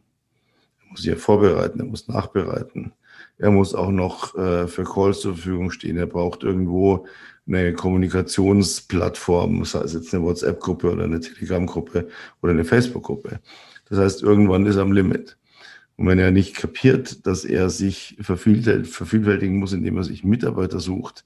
Er 0.81 0.91
muss 0.91 1.03
sich 1.03 1.11
ja 1.11 1.17
vorbereiten, 1.17 1.81
er 1.81 1.87
muss 1.87 2.09
nachbereiten. 2.09 2.93
Er 3.37 3.51
muss 3.51 3.75
auch 3.75 3.91
noch 3.91 4.35
äh, 4.37 4.67
für 4.67 4.85
Calls 4.85 5.21
zur 5.21 5.35
Verfügung 5.35 5.71
stehen. 5.71 5.97
Er 5.97 6.07
braucht 6.07 6.43
irgendwo 6.43 7.07
eine 7.49 7.73
Kommunikationsplattform, 7.73 9.65
sei 9.65 9.81
es 9.81 9.95
jetzt 9.95 10.15
eine 10.15 10.25
WhatsApp-Gruppe 10.25 10.93
oder 10.93 11.05
eine 11.05 11.21
Telegram-Gruppe 11.21 12.09
oder 12.43 12.53
eine 12.53 12.65
Facebook-Gruppe. 12.65 13.41
Das 13.89 13.99
heißt, 13.99 14.23
irgendwann 14.23 14.67
ist 14.67 14.77
er 14.77 14.83
am 14.83 14.93
Limit. 14.93 15.39
Und 15.97 16.07
wenn 16.07 16.19
er 16.19 16.31
nicht 16.31 16.55
kapiert, 16.55 17.27
dass 17.27 17.45
er 17.45 17.71
sich 17.71 18.17
vervielfältigen 18.21 19.59
muss, 19.59 19.73
indem 19.73 19.97
er 19.97 20.05
sich 20.05 20.23
Mitarbeiter 20.25 20.79
sucht, 20.79 21.25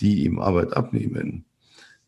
die 0.00 0.24
ihm 0.24 0.38
Arbeit 0.38 0.76
abnehmen, 0.76 1.44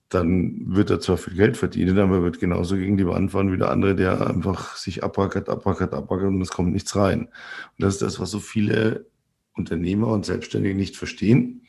dann 0.09 0.75
wird 0.75 0.91
er 0.91 1.01
zwar 1.01 1.17
viel 1.17 1.35
Geld 1.35 1.57
verdienen, 1.57 1.99
aber 1.99 2.17
er 2.17 2.23
wird 2.23 2.39
genauso 2.39 2.77
gegen 2.77 2.97
die 2.97 3.07
Wand 3.07 3.33
fahren 3.33 3.53
wie 3.53 3.59
der 3.59 3.71
andere, 3.71 3.97
der 3.97 4.25
einfach 4.29 4.77
sich 4.77 5.03
abrackert, 5.03 5.49
abrackert, 5.49 5.95
abrackert 5.95 6.29
und 6.29 6.41
es 6.41 6.51
kommt 6.51 6.73
nichts 6.73 6.95
rein. 6.95 7.23
Und 7.23 7.31
das 7.79 7.95
ist 7.95 8.03
das, 8.03 8.21
was 8.21 8.31
so 8.31 8.39
viele 8.39 9.07
Unternehmer 9.55 10.09
und 10.09 10.25
Selbstständige 10.25 10.77
nicht 10.77 10.97
verstehen. 10.97 11.63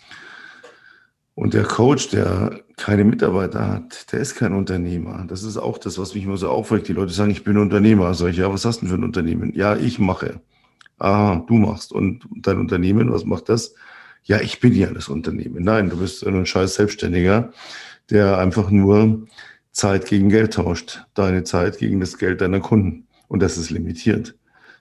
Und 1.38 1.53
der 1.53 1.65
Coach, 1.65 2.10
der 2.10 2.62
keine 2.77 3.03
Mitarbeiter 3.03 3.72
hat, 3.72 4.12
der 4.12 4.22
ist 4.22 4.34
kein 4.34 4.53
Unternehmer. 4.53 5.24
Das 5.27 5.44
ist 5.44 5.56
auch 5.56 5.77
das, 5.77 6.00
was 6.00 6.15
mich 6.15 6.24
immer 6.24 6.36
so 6.36 6.50
aufregt. 6.50 6.88
Die 6.88 6.94
Leute 6.94 7.13
sagen, 7.13 7.29
ich 7.29 7.44
bin 7.44 7.60
Unternehmer. 7.60 8.12
Sag 8.15 8.29
ich, 8.29 8.38
ja, 8.38 8.51
was 8.51 8.65
hast 8.65 8.77
du 8.77 8.88
denn 8.88 8.89
für 8.89 9.00
ein 9.00 9.03
Unternehmen? 9.03 9.53
Ja, 9.53 9.75
ich 9.75 10.00
mache. 10.00 10.41
Ah, 10.98 11.44
du 11.48 11.53
machst. 11.53 11.91
Und 11.91 12.24
dein 12.38 12.58
Unternehmen, 12.58 13.13
was 13.13 13.24
macht 13.24 13.50
das? 13.50 13.75
Ja, 14.24 14.41
ich 14.41 14.60
bin 14.60 14.74
ja 14.74 14.91
das 14.91 15.10
Unternehmen. 15.10 15.63
Nein, 15.63 15.91
du 15.91 15.98
bist 15.98 16.25
ein 16.25 16.44
scheiß 16.44 16.74
Selbstständiger, 16.74 17.51
der 18.10 18.39
einfach 18.39 18.72
nur 18.72 19.27
Zeit 19.72 20.08
gegen 20.08 20.29
Geld 20.29 20.56
tauscht. 20.56 21.03
Deine 21.13 21.44
Zeit 21.44 21.77
gegen 21.77 22.00
das 22.00 22.17
Geld 22.17 22.41
deiner 22.41 22.62
Kunden. 22.62 23.06
Und 23.27 23.44
das 23.44 23.60
ist 23.60 23.70
limitiert. 23.70 24.36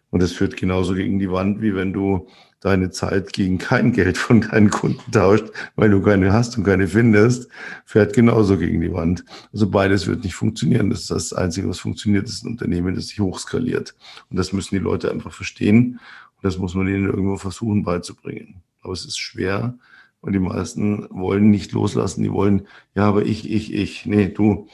Und 0.09 0.23
das 0.23 0.33
führt 0.33 0.57
genauso 0.57 0.95
gegen 0.95 1.19
die 1.19 1.31
Wand, 1.31 1.61
wie 1.61 1.75
wenn 1.75 1.93
du 1.93 2.29
deine 2.61 2.91
Zeit 2.91 3.33
gegen 3.33 3.59
kein 3.59 3.93
Geld 3.93 4.19
von 4.19 4.41
deinen 4.41 4.71
Kunden 4.71 5.11
tauscht, 5.13 5.47
weil 5.75 5.91
du 5.91 6.01
keine 6.03 6.33
hast 6.33 6.57
und 6.57 6.65
keine 6.65 6.89
findest, 6.89 7.49
fährt 7.85 8.15
genauso 8.15 8.59
gegen 8.59 8.81
die 8.81 8.93
Wand. 8.93 9.25
Also 9.53 9.69
beides 9.69 10.07
wird 10.07 10.25
nicht 10.25 10.35
funktionieren. 10.35 10.91
Das 10.91 11.01
ist 11.03 11.11
das 11.11 11.33
Einzige, 11.33 11.69
was 11.69 11.79
funktioniert, 11.79 12.29
ist 12.29 12.45
ein 12.45 12.53
Unternehmen, 12.53 12.95
das 12.95 13.09
sich 13.09 13.21
hochskaliert. 13.21 13.95
Und 14.31 14.37
das 14.39 14.53
müssen 14.53 14.75
die 14.75 14.81
Leute 14.81 15.11
einfach 15.11 15.33
verstehen. 15.33 16.01
Und 16.37 16.45
das 16.45 16.59
muss 16.59 16.75
man 16.75 16.89
ihnen 16.89 17.07
irgendwo 17.07 17.37
versuchen 17.37 17.85
beizubringen. 17.85 18.63
Aber 18.83 18.93
es 18.93 19.05
ist 19.05 19.19
schwer. 19.19 19.79
Und 20.21 20.33
die 20.33 20.39
meisten 20.39 21.07
wollen 21.11 21.51
nicht 21.51 21.73
loslassen. 21.73 22.23
Die 22.23 22.33
wollen, 22.33 22.67
ja, 22.95 23.05
aber 23.05 23.25
ich, 23.25 23.51
ich, 23.51 23.73
ich. 23.73 24.07
Nee, 24.07 24.29
du. 24.29 24.69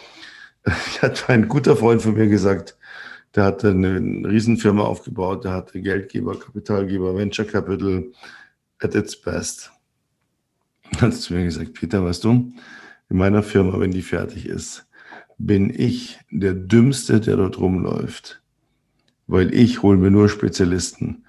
Ich 0.86 1.02
hatte 1.02 1.28
ein 1.30 1.48
guter 1.48 1.76
Freund 1.76 2.02
von 2.02 2.14
mir 2.14 2.28
gesagt, 2.28 2.76
der 3.34 3.44
hatte 3.44 3.70
eine 3.70 3.98
Riesenfirma 4.28 4.82
aufgebaut, 4.82 5.44
der 5.44 5.52
hatte 5.52 5.80
Geldgeber, 5.80 6.38
Kapitalgeber, 6.38 7.16
Venture 7.16 7.46
Capital 7.46 8.04
at 8.80 8.94
its 8.94 9.20
best. 9.20 9.72
Hat 11.00 11.14
zu 11.14 11.34
mir 11.34 11.44
gesagt, 11.44 11.72
Peter, 11.74 12.04
weißt 12.04 12.24
du, 12.24 12.52
in 13.08 13.16
meiner 13.16 13.42
Firma, 13.42 13.78
wenn 13.80 13.90
die 13.90 14.02
fertig 14.02 14.46
ist, 14.46 14.86
bin 15.38 15.72
ich 15.74 16.18
der 16.30 16.54
Dümmste, 16.54 17.20
der 17.20 17.36
dort 17.36 17.58
rumläuft. 17.58 18.42
Weil 19.26 19.54
ich 19.54 19.82
hole 19.82 19.96
mir 19.96 20.10
nur 20.10 20.28
Spezialisten. 20.28 21.24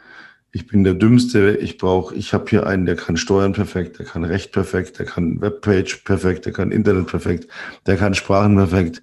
Ich 0.51 0.67
bin 0.67 0.83
der 0.83 0.93
Dümmste, 0.93 1.57
ich 1.57 1.77
brauche, 1.77 2.13
ich 2.15 2.33
habe 2.33 2.49
hier 2.49 2.67
einen, 2.67 2.85
der 2.85 2.95
kann 2.95 3.17
Steuern 3.17 3.53
perfekt, 3.53 3.97
der 3.97 4.05
kann 4.05 4.23
Recht 4.23 4.51
perfekt, 4.51 4.99
der 4.99 5.05
kann 5.05 5.41
Webpage 5.41 6.03
perfekt, 6.03 6.45
der 6.45 6.53
kann 6.53 6.71
Internet 6.71 7.07
perfekt, 7.07 7.47
der 7.87 7.97
kann 7.97 8.13
Sprachen 8.13 8.55
perfekt. 8.55 9.01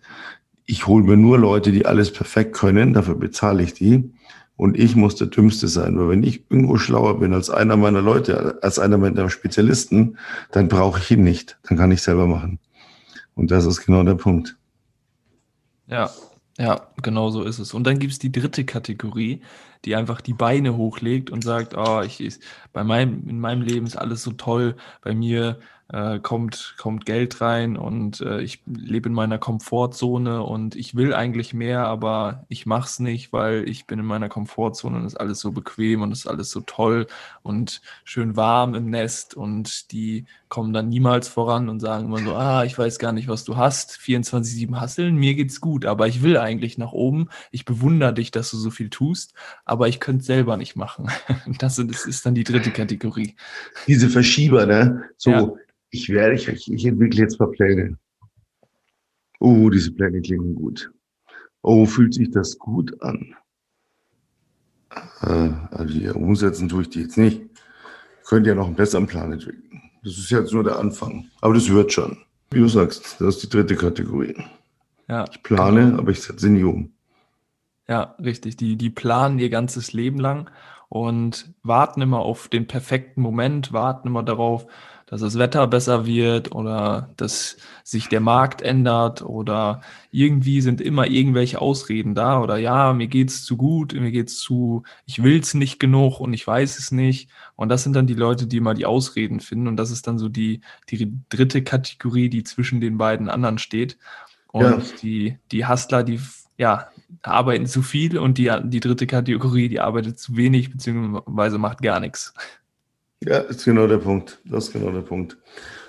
Ich 0.71 0.87
hole 0.87 1.03
mir 1.03 1.17
nur 1.17 1.37
Leute, 1.37 1.73
die 1.73 1.85
alles 1.85 2.13
perfekt 2.13 2.55
können, 2.55 2.93
dafür 2.93 3.17
bezahle 3.17 3.61
ich 3.61 3.75
die. 3.75 4.15
Und 4.57 4.79
ich 4.79 4.95
muss 4.95 5.17
der 5.17 5.27
Dümmste 5.27 5.67
sein, 5.67 5.99
weil 5.99 6.11
wenn 6.11 6.23
ich 6.23 6.45
irgendwo 6.49 6.77
schlauer 6.77 7.19
bin 7.19 7.35
als 7.35 7.51
einer 7.51 7.77
meiner 7.77 8.01
Leute, 8.01 8.61
als 8.63 8.79
einer 8.79 8.97
meiner 8.97 9.29
Spezialisten, 9.31 10.17
dann 10.53 10.69
brauche 10.69 11.01
ich 11.01 11.11
ihn 11.11 11.25
nicht. 11.25 11.59
Dann 11.65 11.77
kann 11.77 11.91
ich 11.91 12.03
selber 12.03 12.29
machen. 12.29 12.61
Und 13.35 13.51
das 13.51 13.67
ist 13.67 13.85
genau 13.85 14.05
der 14.05 14.15
Punkt. 14.15 14.57
Ja, 15.89 16.09
ja, 16.57 16.87
genau 17.03 17.31
so 17.31 17.43
ist 17.43 17.59
es. 17.59 17.75
Und 17.75 17.83
dann 17.85 17.99
gibt 17.99 18.13
es 18.13 18.21
die 18.21 18.31
dritte 18.31 18.65
Kategorie, 18.65 19.43
die 19.85 19.97
einfach 19.97 20.21
die 20.21 20.35
Beine 20.35 20.77
hochlegt 20.77 21.31
und 21.31 21.43
sagt, 21.43 21.77
oh, 21.77 22.01
ich, 22.03 22.39
bei 22.73 22.85
meinem, 22.85 23.29
in 23.29 23.41
meinem 23.41 23.63
Leben 23.63 23.87
ist 23.87 23.97
alles 23.97 24.23
so 24.23 24.31
toll, 24.31 24.77
bei 25.03 25.17
mir 25.17 25.59
äh, 25.93 26.21
kommt, 26.21 26.75
kommt 26.79 27.05
Geld 27.05 27.41
rein 27.41 27.77
und 27.77 28.21
äh, 28.21 28.41
ich 28.41 28.63
lebe 28.67 29.09
in 29.09 29.15
meiner 29.15 29.39
Komfortzone 29.39 30.43
und 30.43 30.77
ich 30.77 30.95
will 30.95 31.13
eigentlich 31.13 31.53
mehr, 31.53 31.87
aber 31.87 32.45
ich 32.49 32.65
mache 32.67 32.87
es 32.87 33.01
nicht, 33.01 33.33
weil 33.33 33.69
ich 33.69 33.87
bin 33.87 33.99
in 33.99 34.05
meiner 34.05 34.29
Komfortzone 34.29 34.97
und 34.97 35.05
ist 35.05 35.17
alles 35.19 35.41
so 35.41 35.51
bequem 35.51 36.03
und 36.03 36.13
ist 36.13 36.29
alles 36.29 36.51
so 36.51 36.61
toll 36.61 37.07
und 37.43 37.81
schön 38.05 38.37
warm 38.37 38.75
im 38.75 38.91
Nest 38.91 39.35
und 39.35 39.91
die 39.91 40.27
kommen 40.49 40.73
dann 40.73 40.89
niemals 40.89 41.29
voran 41.29 41.69
und 41.69 41.81
sagen 41.81 42.07
immer 42.07 42.19
so, 42.19 42.35
ah, 42.35 42.65
ich 42.65 42.79
weiß 42.79 42.99
gar 42.99 43.13
nicht, 43.13 43.29
was 43.29 43.45
du 43.45 43.57
hast, 43.57 43.93
24-7 43.93 44.81
hasseln, 44.81 45.17
mir 45.17 45.35
geht's 45.35 45.61
gut, 45.61 45.87
aber 45.87 46.07
ich 46.07 46.23
will 46.23 46.37
eigentlich 46.37 46.79
nach 46.79 46.93
oben, 46.93 47.29
ich 47.51 47.65
bewundere 47.65 48.15
dich, 48.15 48.31
dass 48.31 48.51
du 48.51 48.57
so 48.57 48.71
viel 48.71 48.91
tust, 48.91 49.35
aber 49.65 49.89
ich 49.89 49.99
könnte 49.99 50.21
es 50.21 50.27
selber 50.27 50.57
nicht 50.57 50.77
machen. 50.77 51.09
Das 51.59 51.79
ist 51.79 52.25
dann 52.25 52.35
die 52.35 52.45
dritte 52.45 52.71
Kategorie. 52.71 53.35
Diese 53.87 54.09
Verschieber, 54.09 54.67
ne? 54.67 55.05
So, 55.17 55.31
ja 55.31 55.53
ich 55.91 56.09
werde, 56.09 56.35
ich, 56.35 56.49
ich 56.49 56.87
entwickle 56.87 57.21
jetzt 57.21 57.39
mal 57.39 57.51
Pläne. 57.51 57.99
Oh, 59.41 59.71
diese 59.71 59.93
Pläne 59.93 60.21
klingen 60.21 60.55
gut. 60.55 60.93
Oh, 61.63 61.87
fühlt 61.87 62.15
sich 62.15 62.31
das 62.31 62.59
gut 62.59 63.01
an? 63.03 63.35
Äh, 65.23 65.51
also 65.71 65.93
hier 65.93 66.17
umsetzen 66.17 66.69
tue 66.69 66.83
ich 66.83 66.91
die 66.91 67.03
jetzt 67.03 67.19
nicht. 67.19 67.43
Ich 68.23 68.29
könnte 68.29 68.51
ja 68.51 68.55
noch 68.55 68.67
einen 68.67 68.77
besseren 68.77 69.07
Plan 69.07 69.33
entwickeln. 69.33 69.83
Das 70.03 70.17
ist 70.17 70.31
jetzt 70.31 70.53
nur 70.53 70.65
der 70.65 70.79
Anfang. 70.79 71.27
Aber 71.41 71.55
das 71.55 71.69
wird 71.69 71.93
schon. 71.93 72.19
Wie 72.51 72.61
du 72.61 72.69
sagst, 72.69 73.21
das 73.21 73.37
ist 73.37 73.43
die 73.45 73.49
dritte 73.49 73.77
Kategorie. 73.77 74.37
Ja. 75.09 75.25
Ich 75.31 75.43
plane, 75.43 75.87
genau. 75.87 75.99
aber 75.99 76.11
ich 76.11 76.23
setze 76.23 76.49
nie 76.49 76.65
um. 76.65 76.93
Ja, 77.89 78.15
richtig. 78.23 78.57
Die, 78.57 78.77
die 78.77 78.91
planen 78.91 79.39
ihr 79.39 79.51
ganzes 79.51 79.93
Leben 79.93 80.19
lang 80.19 80.51
und 80.89 81.53
warten 81.63 82.01
immer 82.01 82.21
auf 82.21 82.49
den 82.49 82.67
perfekten 82.67 83.21
Moment, 83.21 83.73
warten 83.73 84.09
immer 84.09 84.23
darauf, 84.23 84.67
dass 85.11 85.23
das 85.23 85.39
Wetter 85.39 85.67
besser 85.67 86.07
wird 86.07 86.53
oder 86.53 87.11
dass 87.17 87.57
sich 87.83 88.09
der 88.09 88.21
Markt 88.21 88.63
ändert 88.63 89.23
oder 89.23 89.81
irgendwie 90.13 90.61
sind 90.61 90.81
immer 90.81 91.09
irgendwelche 91.09 91.61
Ausreden 91.61 92.15
da 92.15 92.41
oder 92.41 92.59
ja, 92.59 92.93
mir 92.93 93.09
geht's 93.09 93.45
zu 93.45 93.57
gut, 93.57 93.93
mir 93.93 94.13
geht's 94.13 94.39
zu, 94.39 94.85
ich 95.07 95.21
will's 95.21 95.55
nicht 95.55 95.81
genug 95.81 96.21
und 96.21 96.33
ich 96.33 96.47
weiß 96.47 96.79
es 96.79 96.93
nicht. 96.93 97.29
Und 97.57 97.71
das 97.71 97.83
sind 97.83 97.97
dann 97.97 98.07
die 98.07 98.15
Leute, 98.15 98.47
die 98.47 98.59
immer 98.59 98.75
die 98.75 98.87
Ausreden 98.87 99.41
finden 99.41 99.67
und 99.67 99.77
das 99.77 99.91
ist 99.91 100.07
dann 100.07 100.17
so 100.17 100.29
die, 100.29 100.61
die 100.91 101.13
dritte 101.29 101.65
Kategorie, 101.65 102.29
die 102.29 102.45
zwischen 102.45 102.81
den 102.81 102.97
beiden 102.97 103.29
anderen 103.29 103.59
steht. 103.59 103.99
Und 104.53 104.63
ja. 104.63 104.83
die, 105.03 105.39
die 105.51 105.67
Hustler, 105.67 106.05
die 106.05 106.21
ja, 106.57 106.89
arbeiten 107.23 107.67
zu 107.67 107.83
viel 107.83 108.17
und 108.17 108.39
die, 108.39 108.53
die 108.65 108.81
dritte 108.81 109.09
Kategorie, 109.09 109.69
die 109.69 109.81
arbeitet 109.81 110.21
zu 110.21 110.37
wenig 110.37 110.71
beziehungsweise 110.71 111.59
macht 111.59 111.83
gar 111.83 111.99
nichts. 111.99 112.33
Ja, 113.21 113.39
ist 113.39 113.65
genau 113.65 113.87
der 113.87 113.99
Punkt. 113.99 114.41
Das 114.45 114.69
ist 114.69 114.73
genau 114.73 114.91
der 114.91 115.03
Punkt. 115.03 115.37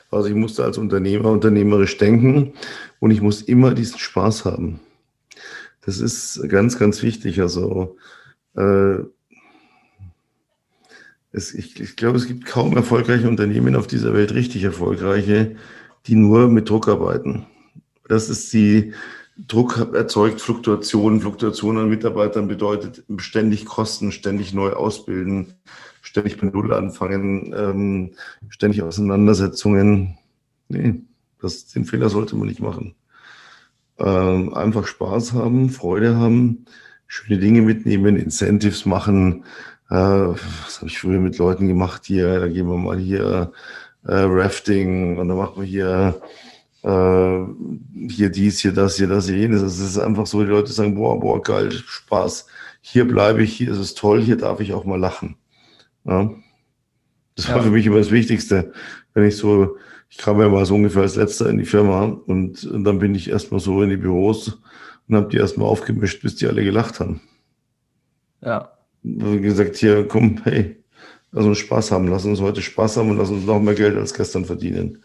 Also 0.09 0.27
ich 0.27 0.35
musste 0.35 0.63
als 0.65 0.77
Unternehmer 0.77 1.31
unternehmerisch 1.31 1.97
denken 1.97 2.53
und 2.99 3.11
ich 3.11 3.21
muss 3.21 3.41
immer 3.41 3.73
diesen 3.73 3.99
Spaß 3.99 4.45
haben. 4.45 4.81
Das 5.85 5.99
ist 5.99 6.41
ganz, 6.49 6.77
ganz 6.77 7.01
wichtig. 7.01 7.39
Also 7.41 7.97
äh, 8.55 8.97
es, 11.31 11.53
ich, 11.53 11.79
ich 11.79 11.95
glaube, 11.95 12.17
es 12.17 12.27
gibt 12.27 12.45
kaum 12.45 12.75
erfolgreiche 12.75 13.29
Unternehmen 13.29 13.75
auf 13.75 13.87
dieser 13.87 14.13
Welt, 14.13 14.33
richtig 14.33 14.63
erfolgreiche, 14.63 15.55
die 16.07 16.15
nur 16.15 16.49
mit 16.49 16.69
Druck 16.69 16.89
arbeiten. 16.89 17.45
Das 18.09 18.29
ist 18.29 18.51
die, 18.51 18.93
Druck 19.47 19.93
erzeugt 19.93 20.41
Fluktuationen. 20.41 21.21
Fluktuationen 21.21 21.83
an 21.83 21.89
Mitarbeitern 21.89 22.47
bedeutet 22.47 23.03
ständig 23.17 23.65
Kosten, 23.65 24.11
ständig 24.11 24.53
neu 24.53 24.71
ausbilden, 24.71 25.53
ständig 26.01 26.39
bei 26.39 26.47
Null 26.47 26.73
anfangen, 26.73 27.53
ähm, 27.55 28.11
ständig 28.49 28.81
Auseinandersetzungen. 28.81 30.17
Nee, 30.67 31.01
das, 31.41 31.67
den 31.67 31.85
Fehler 31.85 32.09
sollte 32.09 32.35
man 32.35 32.47
nicht 32.47 32.59
machen. 32.59 32.95
Ähm, 33.97 34.53
einfach 34.53 34.87
Spaß 34.87 35.33
haben, 35.33 35.69
Freude 35.69 36.15
haben, 36.15 36.65
schöne 37.07 37.39
Dinge 37.39 37.61
mitnehmen, 37.61 38.17
Incentives 38.17 38.85
machen. 38.85 39.43
Äh, 39.89 39.95
was 39.95 40.77
habe 40.77 40.87
ich 40.87 40.99
früher 40.99 41.19
mit 41.19 41.37
Leuten 41.37 41.67
gemacht 41.67 42.05
hier? 42.05 42.39
Da 42.39 42.47
gehen 42.47 42.67
wir 42.67 42.77
mal 42.77 42.97
hier 42.97 43.51
äh, 44.03 44.13
Rafting 44.13 45.17
und 45.17 45.27
dann 45.27 45.37
machen 45.37 45.61
wir 45.61 45.67
hier 45.67 46.21
äh, 46.83 47.45
hier 48.07 48.29
dies, 48.29 48.59
hier 48.59 48.73
das, 48.73 48.97
hier 48.97 49.07
das, 49.07 49.27
hier 49.27 49.37
jenes. 49.37 49.61
Es 49.61 49.79
ist 49.79 49.97
einfach 49.97 50.25
so, 50.25 50.41
die 50.41 50.49
Leute 50.49 50.71
sagen, 50.71 50.95
boah, 50.95 51.19
boah, 51.19 51.41
geil, 51.41 51.71
Spaß. 51.71 52.47
Hier 52.81 53.07
bleibe 53.07 53.43
ich, 53.43 53.53
hier 53.53 53.71
ist 53.71 53.77
es 53.77 53.93
toll, 53.93 54.21
hier 54.21 54.37
darf 54.37 54.59
ich 54.59 54.73
auch 54.73 54.85
mal 54.85 54.99
lachen. 54.99 55.35
Ja. 56.05 56.31
Das 57.35 57.49
war 57.49 57.57
ja. 57.57 57.63
für 57.63 57.71
mich 57.71 57.85
immer 57.85 57.97
das 57.97 58.11
Wichtigste. 58.11 58.73
Wenn 59.13 59.25
ich 59.25 59.37
so, 59.37 59.77
ich 60.09 60.17
kam 60.17 60.39
ja 60.39 60.49
mal 60.49 60.65
so 60.65 60.75
ungefähr 60.75 61.03
als 61.03 61.15
letzter 61.15 61.49
in 61.49 61.57
die 61.57 61.65
Firma 61.65 62.05
und, 62.05 62.69
dann 62.71 62.99
bin 62.99 63.15
ich 63.15 63.29
erstmal 63.29 63.59
so 63.59 63.81
in 63.81 63.89
die 63.89 63.97
Büros 63.97 64.59
und 65.07 65.15
habe 65.15 65.29
die 65.29 65.37
erstmal 65.37 65.67
aufgemischt, 65.67 66.21
bis 66.21 66.35
die 66.35 66.47
alle 66.47 66.63
gelacht 66.63 66.99
haben. 66.99 67.21
Ja. 68.41 68.71
Und 69.03 69.41
gesagt, 69.41 69.77
hier, 69.77 70.07
komm, 70.07 70.41
hey, 70.43 70.77
lass 71.31 71.45
uns 71.45 71.57
Spaß 71.59 71.91
haben, 71.91 72.07
lass 72.07 72.25
uns 72.25 72.41
heute 72.41 72.61
Spaß 72.61 72.97
haben 72.97 73.09
und 73.09 73.17
lass 73.17 73.29
uns 73.29 73.45
noch 73.45 73.59
mehr 73.59 73.75
Geld 73.75 73.97
als 73.97 74.13
gestern 74.13 74.45
verdienen. 74.45 75.03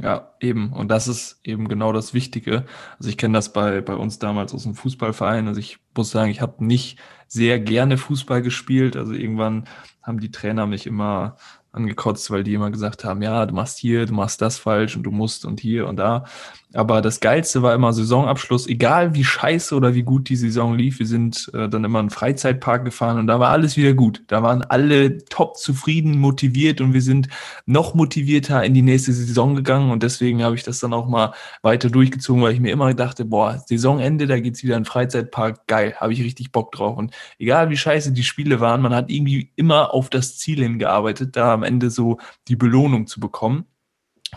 Ja, 0.00 0.32
eben. 0.40 0.72
Und 0.72 0.88
das 0.88 1.06
ist 1.06 1.40
eben 1.44 1.68
genau 1.68 1.92
das 1.92 2.14
Wichtige. 2.14 2.64
Also 2.98 3.10
ich 3.10 3.18
kenne 3.18 3.34
das 3.34 3.52
bei, 3.52 3.82
bei 3.82 3.94
uns 3.94 4.18
damals 4.18 4.54
aus 4.54 4.62
dem 4.62 4.74
Fußballverein. 4.74 5.48
Also 5.48 5.60
ich 5.60 5.78
muss 5.94 6.10
sagen, 6.10 6.30
ich 6.30 6.40
habe 6.40 6.64
nicht 6.64 6.98
sehr 7.28 7.60
gerne 7.60 7.98
Fußball 7.98 8.40
gespielt. 8.40 8.96
Also 8.96 9.12
irgendwann 9.12 9.64
haben 10.02 10.18
die 10.18 10.30
Trainer 10.30 10.66
mich 10.66 10.86
immer 10.86 11.36
angekotzt, 11.72 12.30
weil 12.30 12.42
die 12.42 12.54
immer 12.54 12.70
gesagt 12.70 13.04
haben, 13.04 13.22
ja, 13.22 13.44
du 13.46 13.54
machst 13.54 13.78
hier, 13.78 14.06
du 14.06 14.14
machst 14.14 14.40
das 14.40 14.58
falsch 14.58 14.96
und 14.96 15.02
du 15.02 15.10
musst 15.10 15.44
und 15.44 15.60
hier 15.60 15.86
und 15.86 15.96
da. 15.96 16.24
Aber 16.74 17.02
das 17.02 17.20
Geilste 17.20 17.62
war 17.62 17.74
immer 17.74 17.92
Saisonabschluss, 17.92 18.66
egal 18.66 19.14
wie 19.14 19.24
scheiße 19.24 19.74
oder 19.74 19.94
wie 19.94 20.02
gut 20.02 20.28
die 20.28 20.36
Saison 20.36 20.74
lief. 20.74 20.98
Wir 20.98 21.06
sind 21.06 21.50
äh, 21.52 21.68
dann 21.68 21.84
immer 21.84 21.98
in 21.98 22.04
einen 22.04 22.10
Freizeitpark 22.10 22.84
gefahren 22.84 23.18
und 23.18 23.26
da 23.26 23.38
war 23.38 23.50
alles 23.50 23.76
wieder 23.76 23.92
gut. 23.92 24.22
Da 24.28 24.42
waren 24.42 24.62
alle 24.62 25.18
top 25.26 25.56
zufrieden, 25.58 26.18
motiviert 26.18 26.80
und 26.80 26.94
wir 26.94 27.02
sind 27.02 27.28
noch 27.66 27.94
motivierter 27.94 28.64
in 28.64 28.74
die 28.74 28.82
nächste 28.82 29.12
Saison 29.12 29.54
gegangen 29.54 29.90
und 29.90 30.02
deswegen 30.02 30.42
habe 30.42 30.54
ich 30.54 30.62
das 30.62 30.80
dann 30.80 30.94
auch 30.94 31.08
mal 31.08 31.34
weiter 31.62 31.90
durchgezogen, 31.90 32.42
weil 32.42 32.54
ich 32.54 32.60
mir 32.60 32.72
immer 32.72 32.94
dachte, 32.94 33.24
boah, 33.24 33.62
Saisonende, 33.66 34.26
da 34.26 34.40
geht's 34.40 34.62
wieder 34.62 34.76
in 34.76 34.82
den 34.84 34.88
Freizeitpark, 34.88 35.66
geil, 35.66 35.94
habe 35.96 36.12
ich 36.12 36.22
richtig 36.22 36.52
Bock 36.52 36.72
drauf. 36.72 36.96
Und 36.96 37.14
egal 37.38 37.70
wie 37.70 37.76
scheiße 37.76 38.12
die 38.12 38.24
Spiele 38.24 38.60
waren, 38.60 38.80
man 38.80 38.94
hat 38.94 39.10
irgendwie 39.10 39.52
immer 39.56 39.92
auf 39.92 40.08
das 40.08 40.38
Ziel 40.38 40.62
hingearbeitet, 40.62 41.36
da 41.36 41.52
am 41.52 41.62
Ende 41.62 41.90
so 41.90 42.18
die 42.48 42.56
Belohnung 42.56 43.06
zu 43.06 43.20
bekommen. 43.20 43.66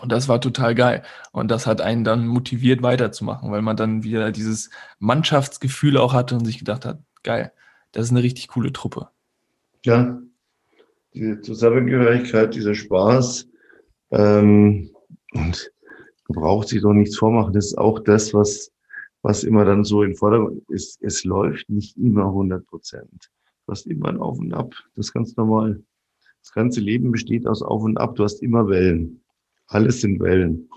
Und 0.02 0.12
das 0.12 0.28
war 0.28 0.40
total 0.40 0.74
geil. 0.74 1.02
Und 1.32 1.50
das 1.50 1.66
hat 1.66 1.80
einen 1.80 2.04
dann 2.04 2.26
motiviert 2.26 2.82
weiterzumachen, 2.82 3.50
weil 3.50 3.62
man 3.62 3.76
dann 3.76 4.02
wieder 4.02 4.30
dieses 4.30 4.70
Mannschaftsgefühl 4.98 5.96
auch 5.96 6.12
hatte 6.12 6.34
und 6.34 6.44
sich 6.44 6.58
gedacht 6.58 6.84
hat, 6.84 7.00
geil, 7.22 7.52
das 7.92 8.06
ist 8.06 8.10
eine 8.10 8.22
richtig 8.22 8.48
coole 8.48 8.72
Truppe. 8.72 9.08
Ja, 9.84 10.20
diese 11.14 11.40
Zusammengehörigkeit, 11.40 12.54
dieser 12.54 12.74
Spaß. 12.74 13.48
Ähm, 14.10 14.90
und 15.32 15.72
man 16.28 16.42
braucht 16.42 16.68
sich 16.68 16.82
doch 16.82 16.92
nichts 16.92 17.16
vormachen. 17.16 17.54
Das 17.54 17.66
ist 17.66 17.78
auch 17.78 18.00
das, 18.00 18.34
was, 18.34 18.70
was 19.22 19.44
immer 19.44 19.64
dann 19.64 19.84
so 19.84 20.02
in 20.02 20.14
Vordergrund 20.14 20.62
ist. 20.68 21.02
Es 21.02 21.24
läuft 21.24 21.70
nicht 21.70 21.96
immer 21.96 22.26
100 22.26 22.66
Prozent. 22.66 23.30
Du 23.64 23.72
hast 23.72 23.86
immer 23.86 24.08
ein 24.08 24.18
Auf 24.18 24.38
und 24.38 24.52
Ab. 24.52 24.74
Das 24.94 25.06
ist 25.06 25.12
ganz 25.12 25.36
normal. 25.36 25.82
Das 26.42 26.52
ganze 26.52 26.80
Leben 26.80 27.10
besteht 27.10 27.46
aus 27.46 27.62
Auf 27.62 27.82
und 27.82 27.96
Ab. 27.96 28.14
Du 28.16 28.24
hast 28.24 28.42
immer 28.42 28.68
Wellen. 28.68 29.22
Alles 29.68 30.00
sind 30.00 30.20
Wellen. 30.20 30.68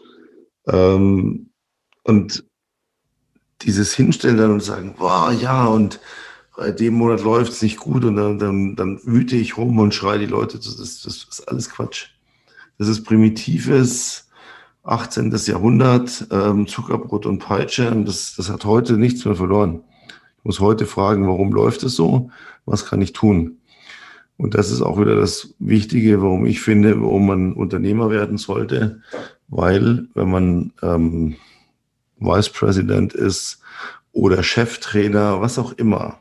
Ähm, 0.68 1.50
und 2.04 2.46
dieses 3.62 3.94
Hinstellen 3.94 4.38
dann 4.38 4.52
und 4.52 4.64
sagen, 4.64 4.96
boah, 4.98 5.32
ja, 5.32 5.66
und 5.66 6.00
bei 6.56 6.72
dem 6.72 6.96
Monat 6.96 7.24
läuft 7.24 7.54
es 7.54 7.62
nicht 7.62 7.78
gut 7.78 8.04
und 8.04 8.16
dann, 8.16 8.40
dann, 8.40 8.76
dann 8.76 9.00
wüte 9.04 9.36
ich 9.36 9.58
rum 9.58 9.80
und 9.80 9.94
schreie 9.94 10.20
die 10.20 10.26
Leute, 10.26 10.58
das, 10.58 10.76
das, 10.78 11.02
das 11.02 11.28
ist 11.30 11.48
alles 11.48 11.70
Quatsch. 11.70 12.08
Das 12.78 12.88
ist 12.88 13.04
primitives, 13.04 14.30
18. 14.84 15.32
Jahrhundert, 15.46 16.28
ähm, 16.32 16.68
Zuckerbrot 16.68 17.26
und 17.26 17.40
Peitsche. 17.40 17.92
Und 17.92 18.06
das, 18.06 18.36
das 18.36 18.50
hat 18.50 18.66
heute 18.66 18.98
nichts 18.98 19.24
mehr 19.26 19.36
verloren. 19.36 19.84
Ich 20.38 20.46
muss 20.46 20.60
heute 20.60 20.86
fragen, 20.86 21.28
warum 21.28 21.52
läuft 21.52 21.84
es 21.84 21.96
so? 21.96 22.32
Was 22.66 22.86
kann 22.86 23.02
ich 23.02 23.14
tun? 23.14 23.59
Und 24.40 24.56
das 24.56 24.72
ist 24.72 24.82
auch 24.82 24.98
wieder 24.98 25.18
das 25.18 25.54
Wichtige, 25.60 26.22
warum 26.22 26.46
ich 26.46 26.62
finde, 26.62 27.02
warum 27.02 27.28
man 27.28 27.52
Unternehmer 27.52 28.10
werden 28.10 28.38
sollte. 28.38 29.02
Weil 29.50 30.08
wenn 30.14 30.30
man 30.30 30.74
ähm, 30.82 31.36
Vice 32.20 32.48
President 32.48 33.14
ist 33.14 33.60
oder 34.14 34.42
Cheftrainer, 34.42 35.42
was 35.42 35.60
auch 35.60 35.74
immer, 35.74 36.20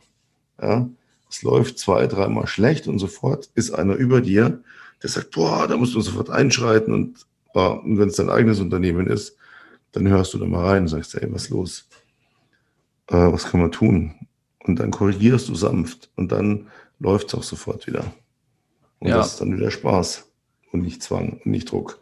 ja, 0.61 0.89
es 1.31 1.45
läuft 1.45 1.79
zwei, 1.79 2.09
dreimal 2.09 2.49
schlecht 2.49 2.89
und 2.89 2.99
sofort 2.99 3.51
ist 3.55 3.71
einer 3.71 3.95
über 3.95 4.21
dir, 4.21 4.65
der 5.01 5.11
sagt, 5.11 5.31
boah, 5.31 5.69
da 5.69 5.77
musst 5.77 5.95
du 5.95 6.01
sofort 6.01 6.29
einschreiten 6.29 6.93
und, 6.93 7.25
ja, 7.55 7.69
und 7.69 8.01
wenn 8.01 8.09
es 8.09 8.17
dein 8.17 8.31
eigenes 8.31 8.59
Unternehmen 8.59 9.07
ist, 9.07 9.37
dann 9.93 10.09
hörst 10.09 10.35
du 10.35 10.39
da 10.39 10.47
mal 10.47 10.67
rein 10.67 10.83
und 10.83 10.89
sagst, 10.89 11.15
ey, 11.15 11.33
was 11.33 11.45
ist 11.45 11.51
los? 11.51 11.89
Äh, 13.07 13.15
was 13.15 13.45
kann 13.45 13.61
man 13.61 13.71
tun? 13.71 14.17
Und 14.65 14.81
dann 14.81 14.91
korrigierst 14.91 15.49
du 15.49 15.55
sanft 15.55 16.11
und 16.17 16.33
dann 16.33 16.67
läuft 16.99 17.28
es 17.28 17.35
auch 17.35 17.43
sofort 17.43 17.87
wieder. 17.87 18.05
Und 18.99 19.09
ja. 19.09 19.17
das 19.17 19.33
ist 19.33 19.40
dann 19.40 19.57
wieder 19.57 19.71
Spaß 19.71 20.31
und 20.73 20.83
nicht 20.83 21.02
Zwang 21.02 21.40
und 21.45 21.47
nicht 21.47 21.71
Druck. 21.71 22.00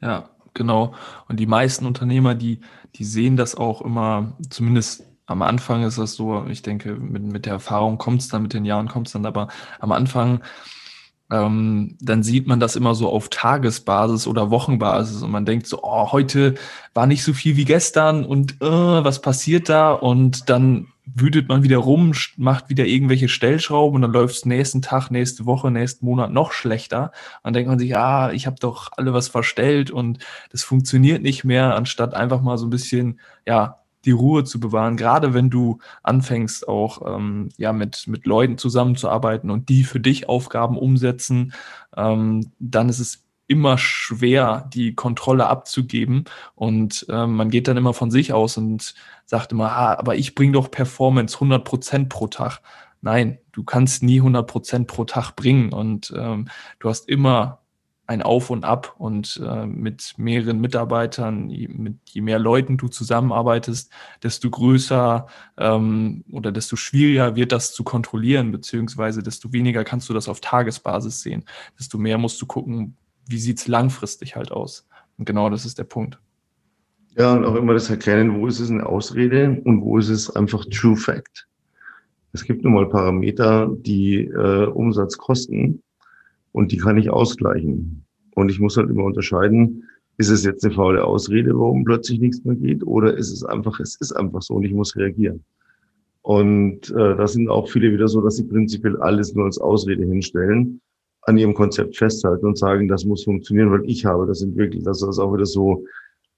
Ja, 0.00 0.30
genau. 0.54 0.94
Und 1.28 1.38
die 1.38 1.46
meisten 1.46 1.86
Unternehmer, 1.86 2.34
die, 2.34 2.60
die 2.96 3.04
sehen 3.04 3.36
das 3.36 3.54
auch 3.54 3.82
immer, 3.82 4.36
zumindest 4.50 5.04
am 5.26 5.42
Anfang 5.42 5.82
ist 5.82 5.98
das 5.98 6.14
so, 6.14 6.46
ich 6.48 6.62
denke, 6.62 6.94
mit, 6.94 7.22
mit 7.22 7.46
der 7.46 7.54
Erfahrung 7.54 7.98
kommt 7.98 8.22
es 8.22 8.28
dann, 8.28 8.42
mit 8.42 8.52
den 8.52 8.64
Jahren 8.64 8.88
kommt 8.88 9.08
es 9.08 9.12
dann, 9.12 9.26
aber 9.26 9.48
am 9.80 9.90
Anfang, 9.90 10.40
ähm, 11.30 11.96
dann 12.00 12.22
sieht 12.22 12.46
man 12.46 12.60
das 12.60 12.76
immer 12.76 12.94
so 12.94 13.08
auf 13.08 13.28
Tagesbasis 13.28 14.28
oder 14.28 14.50
Wochenbasis 14.50 15.22
und 15.22 15.32
man 15.32 15.44
denkt 15.44 15.66
so, 15.66 15.80
oh, 15.82 16.12
heute 16.12 16.54
war 16.94 17.06
nicht 17.08 17.24
so 17.24 17.32
viel 17.32 17.56
wie 17.56 17.64
gestern 17.64 18.24
und 18.24 18.62
äh, 18.62 18.64
was 18.64 19.20
passiert 19.20 19.68
da? 19.68 19.92
Und 19.92 20.48
dann 20.48 20.86
wütet 21.18 21.48
man 21.48 21.62
wieder 21.62 21.78
rum, 21.78 22.12
macht 22.36 22.68
wieder 22.68 22.84
irgendwelche 22.84 23.28
Stellschrauben 23.28 23.96
und 23.96 24.02
dann 24.02 24.12
läuft 24.12 24.36
es 24.36 24.44
nächsten 24.44 24.82
Tag, 24.82 25.10
nächste 25.10 25.46
Woche, 25.46 25.70
nächsten 25.70 26.04
Monat 26.04 26.30
noch 26.30 26.52
schlechter. 26.52 27.10
dann 27.42 27.54
denkt 27.54 27.68
man 27.68 27.78
sich, 27.78 27.96
ah, 27.96 28.30
ich 28.32 28.46
habe 28.46 28.56
doch 28.60 28.90
alle 28.96 29.14
was 29.14 29.28
verstellt 29.28 29.90
und 29.90 30.18
das 30.50 30.62
funktioniert 30.62 31.22
nicht 31.22 31.42
mehr, 31.42 31.74
anstatt 31.74 32.14
einfach 32.14 32.42
mal 32.42 32.58
so 32.58 32.66
ein 32.66 32.70
bisschen, 32.70 33.18
ja, 33.46 33.78
die 34.04 34.12
Ruhe 34.12 34.44
zu 34.44 34.60
bewahren, 34.60 34.96
gerade 34.96 35.34
wenn 35.34 35.50
du 35.50 35.78
anfängst 36.04 36.68
auch 36.68 37.16
ähm, 37.16 37.48
ja 37.56 37.72
mit, 37.72 38.06
mit 38.06 38.24
Leuten 38.24 38.56
zusammenzuarbeiten 38.56 39.50
und 39.50 39.68
die 39.68 39.82
für 39.82 39.98
dich 39.98 40.28
Aufgaben 40.28 40.78
umsetzen, 40.78 41.52
ähm, 41.96 42.52
dann 42.60 42.88
ist 42.88 43.00
es 43.00 43.25
immer 43.46 43.78
schwer, 43.78 44.68
die 44.72 44.94
Kontrolle 44.94 45.46
abzugeben. 45.46 46.24
Und 46.54 47.06
ähm, 47.10 47.34
man 47.36 47.50
geht 47.50 47.68
dann 47.68 47.76
immer 47.76 47.94
von 47.94 48.10
sich 48.10 48.32
aus 48.32 48.56
und 48.56 48.94
sagt 49.24 49.52
immer, 49.52 49.72
ah, 49.72 49.98
aber 49.98 50.16
ich 50.16 50.34
bringe 50.34 50.52
doch 50.52 50.70
Performance 50.70 51.36
100 51.36 51.64
Prozent 51.64 52.08
pro 52.08 52.26
Tag. 52.26 52.60
Nein, 53.02 53.38
du 53.52 53.62
kannst 53.64 54.02
nie 54.02 54.18
100 54.18 54.46
Prozent 54.46 54.86
pro 54.88 55.04
Tag 55.04 55.32
bringen 55.36 55.72
und 55.72 56.12
ähm, 56.16 56.48
du 56.80 56.88
hast 56.88 57.08
immer 57.08 57.60
ein 58.08 58.22
Auf 58.22 58.50
und 58.50 58.64
Ab 58.64 58.94
und 58.98 59.40
äh, 59.44 59.66
mit 59.66 60.14
mehreren 60.16 60.60
Mitarbeitern, 60.60 61.46
mit 61.46 61.96
je 62.04 62.20
mehr 62.20 62.38
Leuten 62.38 62.76
du 62.76 62.88
zusammenarbeitest, 62.88 63.90
desto 64.22 64.48
größer 64.48 65.26
ähm, 65.58 66.24
oder 66.30 66.52
desto 66.52 66.76
schwieriger 66.76 67.34
wird 67.34 67.52
das 67.52 67.74
zu 67.74 67.82
kontrollieren, 67.82 68.52
beziehungsweise 68.52 69.22
desto 69.22 69.52
weniger 69.52 69.82
kannst 69.84 70.08
du 70.08 70.14
das 70.14 70.28
auf 70.28 70.40
Tagesbasis 70.40 71.20
sehen, 71.20 71.44
desto 71.78 71.98
mehr 71.98 72.18
musst 72.18 72.40
du 72.40 72.46
gucken, 72.46 72.96
wie 73.26 73.38
sieht's 73.38 73.68
langfristig 73.68 74.36
halt 74.36 74.52
aus. 74.52 74.86
Und 75.18 75.24
genau 75.24 75.50
das 75.50 75.64
ist 75.64 75.78
der 75.78 75.84
Punkt. 75.84 76.18
Ja, 77.16 77.34
und 77.34 77.44
auch 77.44 77.54
immer 77.54 77.72
das 77.72 77.88
erkennen, 77.88 78.40
wo 78.40 78.46
ist 78.46 78.60
es 78.60 78.70
eine 78.70 78.84
Ausrede 78.84 79.60
und 79.64 79.80
wo 79.80 79.98
ist 79.98 80.10
es 80.10 80.34
einfach 80.36 80.64
True 80.66 80.96
Fact. 80.96 81.48
Es 82.32 82.44
gibt 82.44 82.62
nun 82.62 82.74
mal 82.74 82.88
Parameter, 82.88 83.70
die 83.74 84.24
äh, 84.24 84.66
Umsatz 84.66 85.16
kosten 85.16 85.82
und 86.52 86.72
die 86.72 86.76
kann 86.76 86.98
ich 86.98 87.08
ausgleichen. 87.08 88.04
Und 88.34 88.50
ich 88.50 88.60
muss 88.60 88.76
halt 88.76 88.90
immer 88.90 89.04
unterscheiden, 89.04 89.84
ist 90.18 90.28
es 90.28 90.44
jetzt 90.44 90.64
eine 90.64 90.74
faule 90.74 91.04
Ausrede, 91.04 91.58
warum 91.58 91.84
plötzlich 91.84 92.20
nichts 92.20 92.44
mehr 92.44 92.56
geht, 92.56 92.86
oder 92.86 93.16
ist 93.16 93.32
es 93.32 93.44
einfach, 93.44 93.80
es 93.80 93.96
ist 93.96 94.12
einfach 94.12 94.42
so 94.42 94.54
und 94.54 94.64
ich 94.64 94.72
muss 94.72 94.96
reagieren. 94.96 95.44
Und 96.22 96.90
äh, 96.90 97.16
da 97.16 97.26
sind 97.26 97.48
auch 97.48 97.68
viele 97.68 97.92
wieder 97.92 98.08
so, 98.08 98.20
dass 98.20 98.36
sie 98.36 98.44
prinzipiell 98.44 98.96
alles 98.98 99.34
nur 99.34 99.46
als 99.46 99.58
Ausrede 99.58 100.04
hinstellen, 100.04 100.80
an 101.26 101.38
ihrem 101.38 101.54
Konzept 101.54 101.96
festhalten 101.96 102.46
und 102.46 102.58
sagen, 102.58 102.88
das 102.88 103.04
muss 103.04 103.24
funktionieren, 103.24 103.70
weil 103.70 103.84
ich 103.84 104.04
habe 104.04 104.26
das 104.26 104.42
entwickelt. 104.42 104.86
Das 104.86 105.02
ist 105.02 105.18
auch 105.18 105.34
wieder 105.34 105.46
so, 105.46 105.84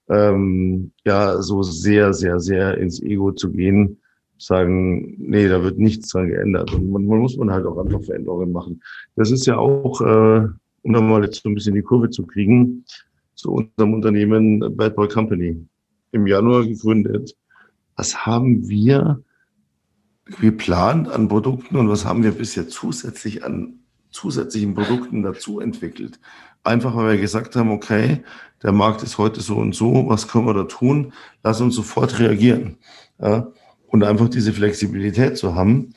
ähm, 0.09 0.91
ja, 1.05 1.41
so 1.41 1.63
sehr, 1.63 2.13
sehr, 2.13 2.39
sehr 2.39 2.77
ins 2.77 3.01
Ego 3.01 3.31
zu 3.31 3.51
gehen 3.51 3.99
sagen, 4.39 5.15
nee, 5.17 5.47
da 5.47 5.63
wird 5.63 5.77
nichts 5.77 6.09
dran 6.09 6.29
geändert. 6.29 6.73
Und 6.73 6.89
man, 6.89 7.03
muss 7.03 7.37
man 7.37 7.51
halt 7.51 7.65
auch 7.65 7.77
einfach 7.77 8.01
Veränderungen 8.01 8.51
machen. 8.51 8.81
Das 9.15 9.31
ist 9.31 9.45
ja 9.45 9.57
auch, 9.57 10.01
äh, 10.01 10.47
um 10.81 10.93
da 10.93 11.01
mal 11.01 11.23
jetzt 11.23 11.43
so 11.43 11.49
ein 11.49 11.55
bisschen 11.55 11.75
die 11.75 11.81
Kurve 11.81 12.09
zu 12.09 12.25
kriegen, 12.25 12.85
zu 13.35 13.51
unserem 13.51 13.93
Unternehmen 13.93 14.75
Bad 14.75 14.95
Boy 14.95 15.07
Company. 15.07 15.65
Im 16.11 16.25
Januar 16.25 16.65
gegründet. 16.65 17.35
Was 17.95 18.25
haben 18.25 18.67
wir 18.67 19.21
geplant 20.39 21.09
an 21.09 21.27
Produkten 21.27 21.75
und 21.75 21.89
was 21.89 22.05
haben 22.05 22.23
wir 22.23 22.31
bisher 22.31 22.67
zusätzlich 22.67 23.43
an 23.43 23.78
zusätzlichen 24.11 24.73
Produkten 24.73 25.23
dazu 25.23 25.59
entwickelt? 25.59 26.19
Einfach 26.63 26.95
weil 26.95 27.13
wir 27.13 27.21
gesagt 27.21 27.55
haben, 27.55 27.71
okay, 27.71 28.23
der 28.63 28.71
Markt 28.71 29.03
ist 29.03 29.17
heute 29.17 29.41
so 29.41 29.57
und 29.57 29.73
so, 29.73 30.09
was 30.09 30.27
können 30.27 30.45
wir 30.45 30.53
da 30.53 30.63
tun? 30.63 31.13
Lass 31.43 31.61
uns 31.61 31.75
sofort 31.75 32.19
reagieren. 32.19 32.77
Ja? 33.21 33.51
Und 33.87 34.03
einfach 34.03 34.29
diese 34.29 34.53
Flexibilität 34.53 35.37
zu 35.37 35.55
haben, 35.55 35.93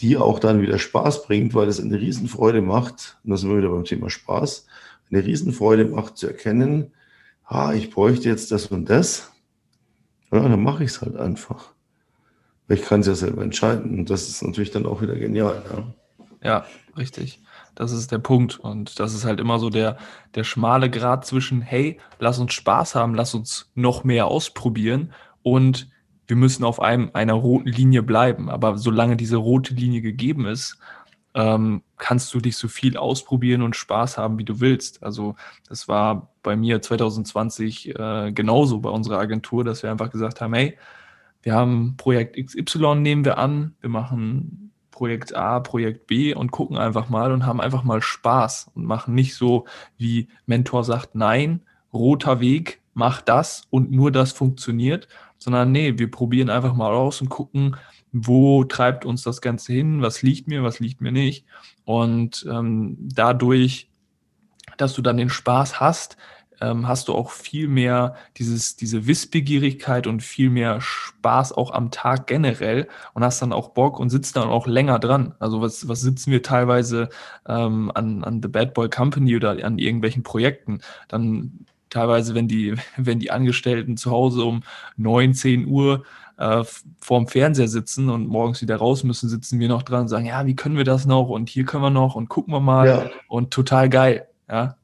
die 0.00 0.16
auch 0.16 0.38
dann 0.38 0.60
wieder 0.60 0.78
Spaß 0.78 1.26
bringt, 1.26 1.54
weil 1.54 1.68
es 1.68 1.80
eine 1.80 1.98
Riesenfreude 1.98 2.62
macht, 2.62 3.18
und 3.24 3.30
da 3.30 3.36
sind 3.36 3.50
wir 3.50 3.58
wieder 3.58 3.70
beim 3.70 3.84
Thema 3.84 4.10
Spaß, 4.10 4.66
eine 5.10 5.24
Riesenfreude 5.24 5.86
macht 5.86 6.16
zu 6.16 6.26
erkennen, 6.26 6.92
ah, 7.44 7.72
ich 7.72 7.90
bräuchte 7.90 8.28
jetzt 8.28 8.52
das 8.52 8.66
und 8.66 8.90
das, 8.90 9.32
ja, 10.32 10.40
dann 10.40 10.62
mache 10.62 10.84
ich 10.84 10.90
es 10.90 11.00
halt 11.00 11.16
einfach. 11.16 11.72
Ich 12.68 12.82
kann 12.82 13.00
es 13.00 13.06
ja 13.06 13.14
selber 13.14 13.42
entscheiden. 13.42 13.98
Und 13.98 14.10
das 14.10 14.28
ist 14.28 14.42
natürlich 14.42 14.72
dann 14.72 14.86
auch 14.86 15.00
wieder 15.00 15.14
genial. 15.14 15.62
Ja, 16.42 16.48
ja 16.48 16.66
richtig. 16.96 17.40
Das 17.76 17.92
ist 17.92 18.10
der 18.10 18.18
Punkt. 18.18 18.58
Und 18.58 18.98
das 18.98 19.14
ist 19.14 19.24
halt 19.24 19.38
immer 19.38 19.60
so 19.60 19.70
der, 19.70 19.98
der 20.34 20.42
schmale 20.42 20.90
Grad 20.90 21.24
zwischen, 21.24 21.60
hey, 21.60 22.00
lass 22.18 22.40
uns 22.40 22.52
Spaß 22.54 22.96
haben, 22.96 23.14
lass 23.14 23.34
uns 23.34 23.70
noch 23.76 24.02
mehr 24.02 24.26
ausprobieren 24.26 25.12
und 25.42 25.88
wir 26.26 26.36
müssen 26.36 26.64
auf 26.64 26.80
einem, 26.80 27.10
einer 27.12 27.34
roten 27.34 27.68
Linie 27.68 28.02
bleiben. 28.02 28.50
Aber 28.50 28.78
solange 28.78 29.16
diese 29.16 29.36
rote 29.36 29.74
Linie 29.74 30.00
gegeben 30.00 30.46
ist, 30.46 30.78
ähm, 31.34 31.82
kannst 31.98 32.32
du 32.34 32.40
dich 32.40 32.56
so 32.56 32.66
viel 32.66 32.96
ausprobieren 32.96 33.62
und 33.62 33.76
Spaß 33.76 34.16
haben, 34.16 34.38
wie 34.38 34.44
du 34.44 34.58
willst. 34.60 35.02
Also 35.02 35.36
das 35.68 35.86
war 35.86 36.30
bei 36.42 36.56
mir 36.56 36.80
2020 36.80 37.94
äh, 37.94 38.32
genauso 38.32 38.80
bei 38.80 38.90
unserer 38.90 39.18
Agentur, 39.18 39.62
dass 39.62 39.82
wir 39.82 39.90
einfach 39.90 40.10
gesagt 40.10 40.40
haben, 40.40 40.54
hey, 40.54 40.78
wir 41.42 41.54
haben 41.54 41.94
Projekt 41.98 42.36
XY 42.42 42.96
nehmen 42.96 43.24
wir 43.24 43.38
an, 43.38 43.76
wir 43.80 43.90
machen 43.90 44.65
Projekt 44.96 45.36
A, 45.36 45.60
Projekt 45.60 46.06
B 46.06 46.32
und 46.32 46.50
gucken 46.50 46.78
einfach 46.78 47.10
mal 47.10 47.30
und 47.30 47.44
haben 47.44 47.60
einfach 47.60 47.84
mal 47.84 48.00
Spaß 48.00 48.70
und 48.74 48.86
machen 48.86 49.14
nicht 49.14 49.34
so, 49.34 49.66
wie 49.98 50.28
Mentor 50.46 50.84
sagt, 50.84 51.14
nein, 51.14 51.60
roter 51.92 52.40
Weg, 52.40 52.80
mach 52.94 53.20
das 53.20 53.64
und 53.68 53.92
nur 53.92 54.10
das 54.10 54.32
funktioniert, 54.32 55.06
sondern 55.36 55.70
nee, 55.70 55.98
wir 55.98 56.10
probieren 56.10 56.48
einfach 56.48 56.72
mal 56.72 56.94
aus 56.94 57.20
und 57.20 57.28
gucken, 57.28 57.76
wo 58.10 58.64
treibt 58.64 59.04
uns 59.04 59.22
das 59.22 59.42
Ganze 59.42 59.74
hin, 59.74 60.00
was 60.00 60.22
liegt 60.22 60.48
mir, 60.48 60.62
was 60.62 60.80
liegt 60.80 61.02
mir 61.02 61.12
nicht. 61.12 61.44
Und 61.84 62.46
ähm, 62.50 62.96
dadurch, 62.98 63.90
dass 64.78 64.94
du 64.94 65.02
dann 65.02 65.18
den 65.18 65.28
Spaß 65.28 65.78
hast, 65.78 66.16
ähm, 66.60 66.88
hast 66.88 67.08
du 67.08 67.14
auch 67.14 67.30
viel 67.30 67.68
mehr 67.68 68.14
dieses, 68.36 68.76
diese 68.76 69.06
Wissbegierigkeit 69.06 70.06
und 70.06 70.22
viel 70.22 70.50
mehr 70.50 70.80
Spaß 70.80 71.52
auch 71.52 71.72
am 71.72 71.90
Tag 71.90 72.26
generell 72.26 72.88
und 73.14 73.24
hast 73.24 73.42
dann 73.42 73.52
auch 73.52 73.70
Bock 73.70 74.00
und 74.00 74.10
sitzt 74.10 74.36
dann 74.36 74.48
auch 74.48 74.66
länger 74.66 74.98
dran. 74.98 75.34
Also 75.38 75.60
was, 75.60 75.88
was 75.88 76.00
sitzen 76.00 76.32
wir 76.32 76.42
teilweise 76.42 77.08
ähm, 77.46 77.90
an, 77.94 78.24
an 78.24 78.40
The 78.42 78.48
Bad 78.48 78.74
Boy 78.74 78.88
Company 78.88 79.36
oder 79.36 79.50
an 79.64 79.78
irgendwelchen 79.78 80.22
Projekten? 80.22 80.80
Dann 81.08 81.66
teilweise, 81.90 82.34
wenn 82.34 82.48
die, 82.48 82.74
wenn 82.96 83.18
die 83.18 83.30
Angestellten 83.30 83.96
zu 83.96 84.10
Hause 84.10 84.44
um 84.44 84.62
9, 84.96 85.34
10 85.34 85.66
Uhr 85.66 86.04
äh, 86.38 86.64
vorm 87.00 87.28
Fernseher 87.28 87.68
sitzen 87.68 88.10
und 88.10 88.28
morgens 88.28 88.62
wieder 88.62 88.76
raus 88.76 89.04
müssen, 89.04 89.28
sitzen 89.28 89.58
wir 89.58 89.68
noch 89.68 89.82
dran 89.82 90.02
und 90.02 90.08
sagen, 90.08 90.26
ja, 90.26 90.46
wie 90.46 90.56
können 90.56 90.76
wir 90.76 90.84
das 90.84 91.06
noch 91.06 91.28
und 91.28 91.48
hier 91.48 91.64
können 91.64 91.82
wir 91.82 91.90
noch 91.90 92.14
und 92.14 92.28
gucken 92.28 92.52
wir 92.52 92.60
mal 92.60 92.86
ja. 92.86 93.10
und 93.28 93.50
total 93.50 93.88
geil, 93.88 94.28
ja. 94.48 94.76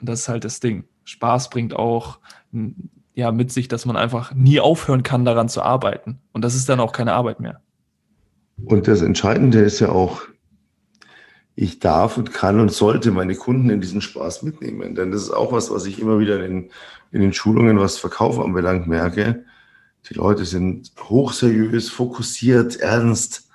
Und 0.00 0.08
das 0.08 0.20
ist 0.20 0.28
halt 0.28 0.44
das 0.44 0.60
Ding. 0.60 0.84
Spaß 1.08 1.48
bringt 1.48 1.74
auch 1.74 2.18
ja 3.14 3.32
mit 3.32 3.50
sich, 3.50 3.66
dass 3.66 3.86
man 3.86 3.96
einfach 3.96 4.34
nie 4.34 4.60
aufhören 4.60 5.02
kann, 5.02 5.24
daran 5.24 5.48
zu 5.48 5.62
arbeiten. 5.62 6.18
Und 6.32 6.44
das 6.44 6.54
ist 6.54 6.68
dann 6.68 6.80
auch 6.80 6.92
keine 6.92 7.14
Arbeit 7.14 7.40
mehr. 7.40 7.62
Und 8.64 8.88
das 8.88 9.00
Entscheidende 9.00 9.60
ist 9.60 9.80
ja 9.80 9.88
auch, 9.88 10.22
ich 11.54 11.80
darf 11.80 12.18
und 12.18 12.34
kann 12.34 12.60
und 12.60 12.70
sollte 12.70 13.10
meine 13.10 13.34
Kunden 13.34 13.70
in 13.70 13.80
diesen 13.80 14.02
Spaß 14.02 14.42
mitnehmen. 14.42 14.94
Denn 14.94 15.10
das 15.10 15.22
ist 15.22 15.30
auch 15.30 15.50
was, 15.50 15.70
was 15.70 15.86
ich 15.86 15.98
immer 15.98 16.18
wieder 16.18 16.44
in, 16.44 16.70
in 17.10 17.22
den 17.22 17.32
Schulungen, 17.32 17.80
was 17.80 17.96
Verkauf 17.96 18.38
anbelangt, 18.38 18.86
merke. 18.86 19.44
Die 20.10 20.14
Leute 20.14 20.44
sind 20.44 20.92
hochseriös, 21.00 21.88
fokussiert, 21.88 22.76
ernst. 22.76 23.48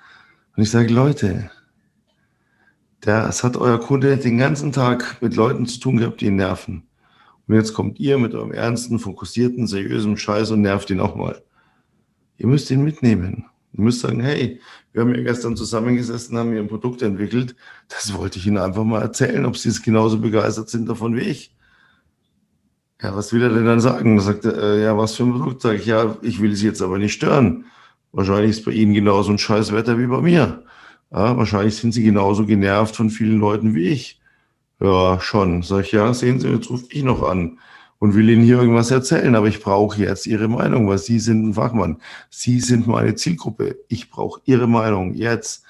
Und 0.56 0.64
ich 0.64 0.70
sage, 0.70 0.92
Leute, 0.92 1.50
das 3.00 3.44
hat 3.44 3.56
euer 3.56 3.78
Kunde 3.78 4.16
den 4.16 4.38
ganzen 4.38 4.72
Tag 4.72 5.18
mit 5.22 5.36
Leuten 5.36 5.66
zu 5.66 5.78
tun 5.78 5.98
gehabt, 5.98 6.20
die 6.20 6.26
ihn 6.26 6.36
nerven. 6.36 6.88
Und 7.46 7.54
jetzt 7.54 7.74
kommt 7.74 8.00
ihr 8.00 8.18
mit 8.18 8.34
eurem 8.34 8.52
ernsten, 8.52 8.98
fokussierten, 8.98 9.66
seriösen 9.66 10.16
Scheiß 10.16 10.50
und 10.50 10.62
nervt 10.62 10.90
ihn 10.90 11.00
auch 11.00 11.14
mal. 11.14 11.42
Ihr 12.38 12.46
müsst 12.46 12.70
ihn 12.70 12.84
mitnehmen. 12.84 13.46
Ihr 13.72 13.84
müsst 13.84 14.00
sagen, 14.00 14.20
hey, 14.20 14.60
wir 14.92 15.02
haben 15.02 15.14
ja 15.14 15.22
gestern 15.22 15.56
zusammengesessen, 15.56 16.38
haben 16.38 16.52
hier 16.52 16.60
ein 16.60 16.68
Produkt 16.68 17.02
entwickelt. 17.02 17.56
Das 17.88 18.14
wollte 18.14 18.38
ich 18.38 18.46
Ihnen 18.46 18.58
einfach 18.58 18.84
mal 18.84 19.02
erzählen, 19.02 19.44
ob 19.44 19.56
Sie 19.56 19.68
es 19.68 19.82
genauso 19.82 20.20
begeistert 20.20 20.68
sind 20.70 20.88
davon 20.88 21.16
wie 21.16 21.22
ich. 21.22 21.54
Ja, 23.02 23.14
was 23.14 23.32
will 23.32 23.42
er 23.42 23.50
denn 23.50 23.66
dann 23.66 23.80
sagen? 23.80 24.16
Da 24.16 24.22
sagt 24.22 24.44
er, 24.44 24.56
äh, 24.56 24.82
ja, 24.82 24.96
was 24.96 25.16
für 25.16 25.24
ein 25.24 25.32
Produkt? 25.32 25.60
Sag 25.60 25.74
ich, 25.74 25.86
ja, 25.86 26.16
ich 26.22 26.40
will 26.40 26.54
Sie 26.54 26.66
jetzt 26.66 26.80
aber 26.80 26.98
nicht 26.98 27.12
stören. 27.12 27.66
Wahrscheinlich 28.12 28.52
ist 28.52 28.64
bei 28.64 28.70
Ihnen 28.70 28.94
genauso 28.94 29.32
ein 29.32 29.38
scheiß 29.38 29.72
Wetter 29.72 29.98
wie 29.98 30.06
bei 30.06 30.20
mir. 30.20 30.64
Ja, 31.10 31.36
wahrscheinlich 31.36 31.76
sind 31.76 31.92
Sie 31.92 32.04
genauso 32.04 32.46
genervt 32.46 32.94
von 32.96 33.10
vielen 33.10 33.38
Leuten 33.38 33.74
wie 33.74 33.88
ich. 33.88 34.20
Ja, 34.80 35.20
schon. 35.20 35.62
Sag 35.62 35.84
ich, 35.84 35.92
ja, 35.92 36.12
sehen 36.14 36.40
Sie, 36.40 36.48
jetzt 36.48 36.70
rufe 36.70 36.86
ich 36.90 37.02
noch 37.02 37.22
an 37.22 37.58
und 37.98 38.14
will 38.14 38.28
Ihnen 38.28 38.42
hier 38.42 38.58
irgendwas 38.58 38.90
erzählen, 38.90 39.34
aber 39.34 39.46
ich 39.46 39.62
brauche 39.62 40.00
jetzt 40.00 40.26
Ihre 40.26 40.48
Meinung, 40.48 40.88
weil 40.88 40.98
Sie 40.98 41.18
sind 41.20 41.48
ein 41.48 41.54
Fachmann. 41.54 42.00
Sie 42.28 42.60
sind 42.60 42.86
meine 42.86 43.14
Zielgruppe. 43.14 43.78
Ich 43.88 44.10
brauche 44.10 44.40
Ihre 44.44 44.66
Meinung. 44.66 45.14
Jetzt 45.14 45.64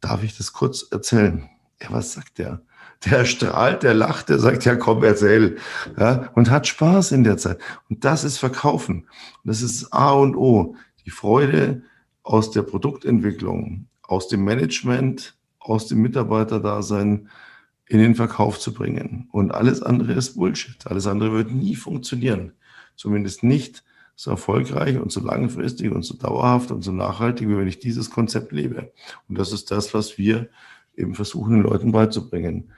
darf 0.00 0.22
ich 0.22 0.36
das 0.36 0.52
kurz 0.52 0.86
erzählen. 0.90 1.48
Ja, 1.82 1.88
was 1.90 2.12
sagt 2.12 2.38
der? 2.38 2.62
Der 3.06 3.24
strahlt, 3.24 3.82
der 3.82 3.94
lacht, 3.94 4.28
der 4.28 4.38
sagt, 4.38 4.66
ja 4.66 4.76
komm, 4.76 5.02
erzähl. 5.02 5.56
Ja, 5.98 6.30
und 6.34 6.50
hat 6.50 6.66
Spaß 6.66 7.12
in 7.12 7.24
der 7.24 7.38
Zeit. 7.38 7.58
Und 7.88 8.04
das 8.04 8.24
ist 8.24 8.36
Verkaufen. 8.36 9.08
Das 9.42 9.62
ist 9.62 9.90
A 9.92 10.12
und 10.12 10.36
O. 10.36 10.76
Die 11.06 11.10
Freude 11.10 11.82
aus 12.22 12.50
der 12.50 12.62
Produktentwicklung, 12.62 13.86
aus 14.02 14.28
dem 14.28 14.44
Management, 14.44 15.34
aus 15.58 15.86
dem 15.86 16.02
Mitarbeiterdasein, 16.02 17.30
in 17.90 17.98
den 17.98 18.14
Verkauf 18.14 18.60
zu 18.60 18.72
bringen. 18.72 19.28
Und 19.32 19.50
alles 19.50 19.82
andere 19.82 20.12
ist 20.12 20.36
Bullshit. 20.36 20.86
Alles 20.86 21.08
andere 21.08 21.32
wird 21.32 21.50
nie 21.50 21.74
funktionieren. 21.74 22.52
Zumindest 22.94 23.42
nicht 23.42 23.82
so 24.14 24.30
erfolgreich 24.30 24.96
und 24.96 25.10
so 25.10 25.20
langfristig 25.20 25.90
und 25.90 26.04
so 26.04 26.14
dauerhaft 26.16 26.70
und 26.70 26.82
so 26.82 26.92
nachhaltig, 26.92 27.48
wie 27.48 27.56
wenn 27.56 27.66
ich 27.66 27.80
dieses 27.80 28.08
Konzept 28.10 28.52
lebe. 28.52 28.92
Und 29.28 29.38
das 29.38 29.52
ist 29.52 29.72
das, 29.72 29.92
was 29.92 30.18
wir 30.18 30.48
eben 30.96 31.16
versuchen, 31.16 31.54
den 31.54 31.62
Leuten 31.64 31.90
beizubringen. 31.90 32.70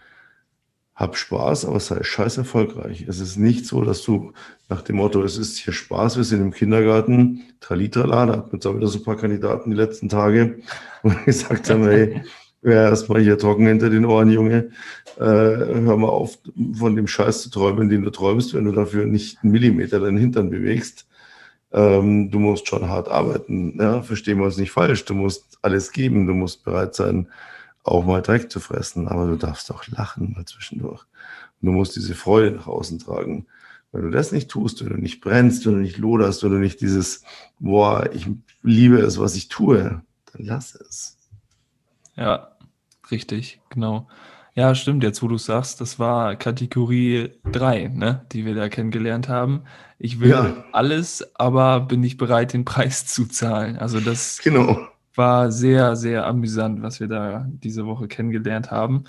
Hab 0.94 1.14
Spaß, 1.18 1.66
aber 1.66 1.81
sei 1.81 2.03
scheiß 2.03 2.38
erfolgreich. 2.38 3.05
Es 3.07 3.20
ist 3.20 3.37
nicht 3.37 3.66
so, 3.66 3.83
dass 3.83 4.03
du 4.03 4.33
nach 4.70 4.81
dem 4.81 4.96
Motto, 4.96 5.22
es 5.22 5.37
ist 5.37 5.59
hier 5.59 5.75
Spaß, 5.75 6.16
wir 6.16 6.25
sind 6.25 6.40
im 6.40 6.53
Kindergarten, 6.53 7.42
Tralitrala, 7.61 8.25
da 8.25 8.33
hat 8.38 8.51
man 8.51 8.77
wieder 8.77 8.87
so 8.87 8.98
ein 8.98 9.05
paar 9.05 9.16
Kandidaten 9.16 9.70
die 9.70 9.77
letzten 9.77 10.09
Tage, 10.09 10.61
und 11.03 11.22
gesagt 11.27 11.68
haben, 11.68 11.85
hey, 11.85 12.22
ja, 12.62 12.88
erstmal 12.90 13.20
hier 13.20 13.38
trocken 13.38 13.66
hinter 13.66 13.90
den 13.90 14.05
Ohren, 14.05 14.31
Junge. 14.31 14.70
Äh, 15.16 15.22
hör 15.22 15.96
mal 15.96 16.09
auf, 16.09 16.38
von 16.75 16.94
dem 16.94 17.09
Scheiß 17.09 17.42
zu 17.42 17.51
träumen, 17.51 17.88
den 17.88 18.03
du 18.03 18.11
träumst, 18.11 18.55
wenn 18.55 18.64
du 18.64 18.72
dafür 18.72 19.05
nicht 19.07 19.38
einen 19.42 19.53
Millimeter 19.53 19.98
deinen 19.98 20.18
Hintern 20.18 20.51
bewegst. 20.51 21.07
Ähm, 21.72 22.31
du 22.31 22.38
musst 22.38 22.68
schon 22.68 22.88
hart 22.88 23.09
arbeiten. 23.09 23.79
Ja? 23.81 24.03
Verstehen 24.03 24.38
wir 24.38 24.44
uns 24.44 24.59
nicht 24.59 24.70
falsch. 24.70 25.05
Du 25.05 25.14
musst 25.14 25.59
alles 25.62 25.90
geben. 25.90 26.27
Du 26.27 26.35
musst 26.35 26.64
bereit 26.64 26.94
sein, 26.94 27.29
auch 27.83 28.05
mal 28.05 28.22
Dreck 28.22 28.51
zu 28.51 28.61
fressen. 28.61 29.09
Aber 29.09 29.27
du 29.27 29.37
darfst 29.37 29.72
auch 29.72 29.87
lachen 29.88 30.35
mal 30.37 30.44
zwischendurch. 30.44 31.05
Und 31.61 31.66
du 31.66 31.72
musst 31.72 31.96
diese 31.96 32.14
Freude 32.14 32.53
nach 32.53 32.68
außen 32.68 33.01
tragen. 33.01 33.46
Wenn 33.90 34.03
du 34.03 34.11
das 34.11 34.31
nicht 34.33 34.48
tust, 34.48 34.85
wenn 34.85 34.92
du 34.92 35.01
nicht 35.01 35.20
brennst, 35.20 35.66
wenn 35.66 35.75
du 35.75 35.81
nicht 35.81 35.98
loderst, 35.98 36.44
wenn 36.44 36.53
du 36.53 36.59
nicht 36.59 36.81
dieses, 36.81 37.25
boah, 37.59 38.09
ich 38.12 38.29
liebe 38.62 38.98
es, 38.98 39.18
was 39.18 39.35
ich 39.35 39.48
tue, 39.48 40.01
dann 40.33 40.46
lass 40.46 40.75
es. 40.75 41.18
Ja, 42.16 42.52
richtig, 43.11 43.61
genau. 43.71 44.09
Ja, 44.55 44.75
stimmt, 44.75 45.03
jetzt 45.03 45.23
wo 45.23 45.29
du 45.29 45.38
sagst, 45.38 45.81
das 45.81 45.99
war 45.99 46.37
Kategorie 46.37 47.31
3, 47.51 47.88
ne, 47.88 48.27
die 48.33 48.45
wir 48.45 48.55
da 48.55 48.69
kennengelernt 48.69 49.29
haben. 49.29 49.62
Ich 49.99 50.21
will 50.21 50.31
ja. 50.31 50.65
alles, 50.73 51.27
aber 51.37 51.81
bin 51.81 52.01
nicht 52.01 52.19
bereit, 52.19 52.53
den 52.53 52.67
Preis 52.67 53.07
zu 53.07 53.27
zahlen. 53.27 53.79
Also 53.79 53.99
das 53.99 54.41
genau. 54.43 54.77
war 55.15 55.51
sehr, 55.51 55.97
sehr 55.97 56.27
amüsant, 56.27 56.83
was 56.83 57.01
wir 57.01 57.09
da 57.09 57.47
diese 57.49 57.87
Woche 57.87 58.09
kennengelernt 58.09 58.71
haben. 58.71 59.05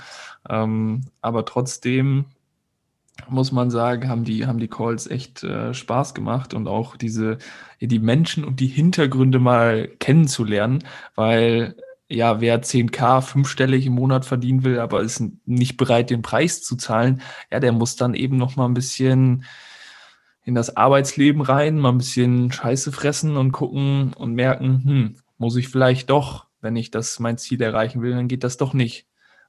Ähm, 0.49 1.01
aber 1.21 1.43
trotzdem 1.43 2.25
muss 3.27 3.51
man 3.51 3.69
sagen, 3.69 4.07
haben 4.07 4.23
die, 4.23 4.47
haben 4.47 4.59
die 4.59 4.69
Calls 4.69 5.07
echt 5.07 5.43
äh, 5.43 5.73
Spaß 5.73 6.13
gemacht 6.13 6.53
und 6.53 6.67
auch 6.67 6.95
diese, 6.95 7.37
die 7.81 7.99
Menschen 7.99 8.45
und 8.45 8.59
die 8.59 8.67
Hintergründe 8.67 9.39
mal 9.39 9.89
kennenzulernen, 9.99 10.83
weil 11.15 11.75
ja, 12.09 12.41
wer 12.41 12.61
10k 12.61 13.21
fünfstellig 13.21 13.85
im 13.85 13.93
Monat 13.93 14.25
verdienen 14.25 14.63
will, 14.63 14.79
aber 14.79 15.01
ist 15.01 15.23
nicht 15.45 15.77
bereit, 15.77 16.09
den 16.09 16.21
Preis 16.21 16.61
zu 16.61 16.75
zahlen, 16.75 17.21
ja, 17.51 17.59
der 17.59 17.71
muss 17.71 17.95
dann 17.95 18.13
eben 18.13 18.37
noch 18.37 18.55
mal 18.55 18.65
ein 18.65 18.73
bisschen 18.73 19.45
in 20.43 20.55
das 20.55 20.75
Arbeitsleben 20.75 21.41
rein, 21.41 21.79
mal 21.79 21.89
ein 21.89 21.97
bisschen 21.97 22.51
Scheiße 22.51 22.91
fressen 22.91 23.37
und 23.37 23.51
gucken 23.51 24.13
und 24.13 24.33
merken, 24.33 24.83
hm, 24.83 25.15
muss 25.37 25.55
ich 25.55 25.69
vielleicht 25.69 26.09
doch, 26.09 26.47
wenn 26.61 26.75
ich 26.75 26.91
das 26.91 27.19
mein 27.19 27.37
Ziel 27.37 27.61
erreichen 27.61 28.01
will, 28.01 28.11
dann 28.11 28.27
geht 28.27 28.43
das 28.43 28.57
doch 28.57 28.73
nicht. 28.73 29.07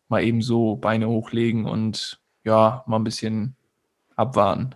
Mal 0.09 0.23
eben 0.23 0.43
so 0.43 0.77
Beine 0.77 1.09
hochlegen 1.09 1.65
und 1.65 2.21
ja, 2.45 2.85
mal 2.87 2.97
ein 2.97 3.05
bisschen 3.05 3.57
abwarten. 4.17 4.71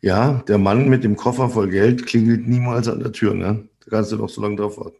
Ja, 0.00 0.44
der 0.46 0.58
Mann 0.58 0.88
mit 0.88 1.02
dem 1.02 1.16
Koffer 1.16 1.48
voll 1.48 1.70
Geld 1.70 2.06
klingelt 2.06 2.46
niemals 2.46 2.86
an 2.86 3.00
der 3.00 3.12
Tür, 3.12 3.34
ne? 3.34 3.68
Da 3.84 3.90
kannst 3.90 4.12
du 4.12 4.16
noch 4.16 4.28
so 4.28 4.40
lange 4.42 4.56
drauf 4.56 4.78
warten. 4.78 4.98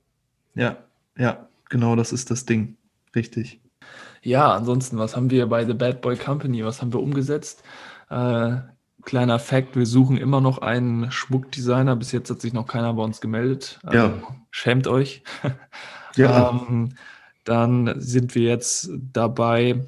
Ja, 0.55 0.79
ja, 1.17 1.49
genau, 1.69 1.97
das 1.97 2.13
ist 2.13 2.31
das 2.31 2.45
Ding. 2.45 2.77
Richtig. 3.15 3.61
Ja, 4.23 4.53
ansonsten, 4.53 4.99
was 4.99 5.17
haben 5.17 5.31
wir 5.31 5.47
bei 5.47 5.65
The 5.65 5.75
Bad 5.75 6.01
Boy 6.01 6.17
Company? 6.17 6.65
Was 6.65 6.83
haben 6.83 6.93
wir 6.93 7.01
umgesetzt? 7.01 7.63
Äh, 8.11 8.57
kleiner 9.03 9.39
Fact, 9.39 9.77
wir 9.77 9.87
suchen 9.87 10.19
immer 10.19 10.41
noch 10.41 10.59
einen 10.59 11.11
Schmuckdesigner. 11.11 11.97
Bis 11.97 12.13
jetzt 12.13 12.31
hat 12.31 12.41
sich 12.41 12.53
noch 12.53 12.67
keiner 12.67 12.93
bei 12.95 13.03
uns 13.03 13.21
gemeldet. 13.21 13.79
Also, 13.85 13.99
ja. 13.99 14.13
Schämt 14.51 14.87
euch. 14.87 15.23
Ja. 16.17 16.51
ähm, 16.69 16.95
dann 17.45 18.01
sind 18.01 18.35
wir 18.35 18.43
jetzt 18.43 18.91
dabei, 19.13 19.87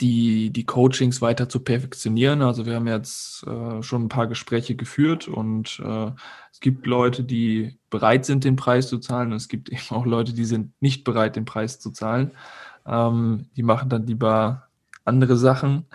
die, 0.00 0.50
die 0.50 0.64
Coachings 0.64 1.22
weiter 1.22 1.48
zu 1.48 1.60
perfektionieren. 1.60 2.42
Also 2.42 2.66
wir 2.66 2.74
haben 2.74 2.86
jetzt 2.86 3.46
äh, 3.46 3.82
schon 3.82 4.04
ein 4.04 4.08
paar 4.08 4.26
Gespräche 4.26 4.76
geführt 4.76 5.28
und 5.28 5.80
äh, 5.84 6.10
es 6.52 6.60
gibt 6.60 6.86
Leute, 6.86 7.24
die 7.24 7.78
bereit 7.90 8.26
sind, 8.26 8.44
den 8.44 8.56
Preis 8.56 8.88
zu 8.88 8.98
zahlen 8.98 9.30
und 9.30 9.36
es 9.36 9.48
gibt 9.48 9.68
eben 9.70 9.90
auch 9.90 10.06
Leute, 10.06 10.34
die 10.34 10.44
sind 10.44 10.72
nicht 10.80 11.04
bereit, 11.04 11.36
den 11.36 11.44
Preis 11.44 11.80
zu 11.80 11.90
zahlen. 11.90 12.32
Ähm, 12.86 13.48
die 13.56 13.62
machen 13.62 13.88
dann 13.88 14.06
lieber 14.06 14.68
andere 15.04 15.36
Sachen, 15.36 15.86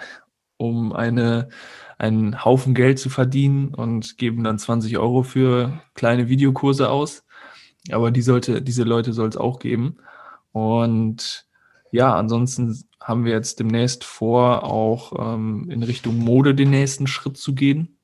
um 0.58 0.94
eine, 0.94 1.50
einen 1.98 2.44
Haufen 2.44 2.74
Geld 2.74 3.00
zu 3.00 3.10
verdienen 3.10 3.74
und 3.74 4.18
geben 4.18 4.44
dann 4.44 4.58
20 4.60 4.98
Euro 4.98 5.24
für 5.24 5.82
kleine 5.94 6.28
Videokurse 6.30 6.90
aus. 6.90 7.24
Aber 7.92 8.12
die 8.12 8.22
sollte, 8.22 8.62
diese 8.62 8.84
Leute 8.84 9.14
soll 9.14 9.30
es 9.30 9.38
auch 9.38 9.60
geben. 9.60 9.98
Und 10.52 11.46
ja, 11.92 12.16
ansonsten 12.16 12.84
haben 13.00 13.26
wir 13.26 13.34
jetzt 13.34 13.60
demnächst 13.60 14.04
vor, 14.04 14.64
auch 14.64 15.14
ähm, 15.18 15.70
in 15.70 15.84
Richtung 15.84 16.18
Mode 16.18 16.56
den 16.56 16.70
nächsten 16.70 17.08
Schritt 17.08 17.38
zu 17.38 17.54
gehen 17.54 17.98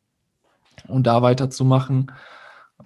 und 0.87 1.07
da 1.07 1.21
weiterzumachen. 1.21 2.11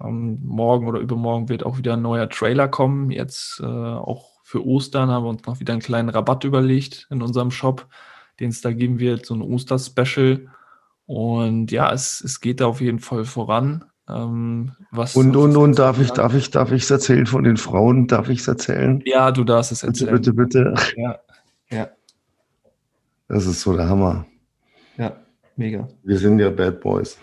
Ähm, 0.00 0.40
morgen 0.44 0.86
oder 0.86 1.00
übermorgen 1.00 1.48
wird 1.48 1.64
auch 1.64 1.78
wieder 1.78 1.94
ein 1.94 2.02
neuer 2.02 2.28
Trailer 2.28 2.68
kommen. 2.68 3.10
Jetzt 3.10 3.60
äh, 3.62 3.66
auch 3.66 4.32
für 4.42 4.64
Ostern 4.64 5.10
haben 5.10 5.24
wir 5.24 5.30
uns 5.30 5.44
noch 5.46 5.60
wieder 5.60 5.72
einen 5.72 5.82
kleinen 5.82 6.08
Rabatt 6.08 6.44
überlegt 6.44 7.06
in 7.10 7.22
unserem 7.22 7.50
Shop, 7.50 7.88
den 8.38 8.50
es 8.50 8.60
da 8.60 8.72
geben 8.72 8.98
wird, 8.98 9.26
so 9.26 9.34
ein 9.34 9.42
Oster-Special. 9.42 10.48
Und 11.06 11.72
ja, 11.72 11.92
es, 11.92 12.20
es 12.20 12.40
geht 12.40 12.60
da 12.60 12.66
auf 12.66 12.80
jeden 12.80 13.00
Fall 13.00 13.24
voran. 13.24 13.84
Ähm, 14.12 14.72
was 14.90 15.16
und, 15.16 15.36
und, 15.36 15.56
und, 15.56 15.78
darf 15.78 16.00
ich, 16.00 16.10
darf 16.10 16.34
ich, 16.34 16.50
darf 16.50 16.72
ich 16.72 16.82
es 16.82 16.90
erzählen 16.90 17.26
von 17.26 17.44
den 17.44 17.56
Frauen? 17.56 18.06
Darf 18.06 18.28
ich 18.28 18.40
es 18.40 18.48
erzählen? 18.48 19.02
Ja, 19.04 19.30
du 19.30 19.44
darfst 19.44 19.72
es 19.72 19.82
erzählen. 19.82 20.14
Bitte, 20.14 20.32
bitte, 20.34 20.72
bitte. 20.72 20.92
Ja, 20.96 21.18
ja. 21.70 21.88
Das 23.28 23.46
ist 23.46 23.62
so 23.62 23.74
der 23.76 23.88
Hammer. 23.88 24.26
Ja, 24.98 25.16
mega. 25.56 25.88
Wir 26.02 26.18
sind 26.18 26.38
ja 26.38 26.50
Bad 26.50 26.80
Boys. 26.80 27.18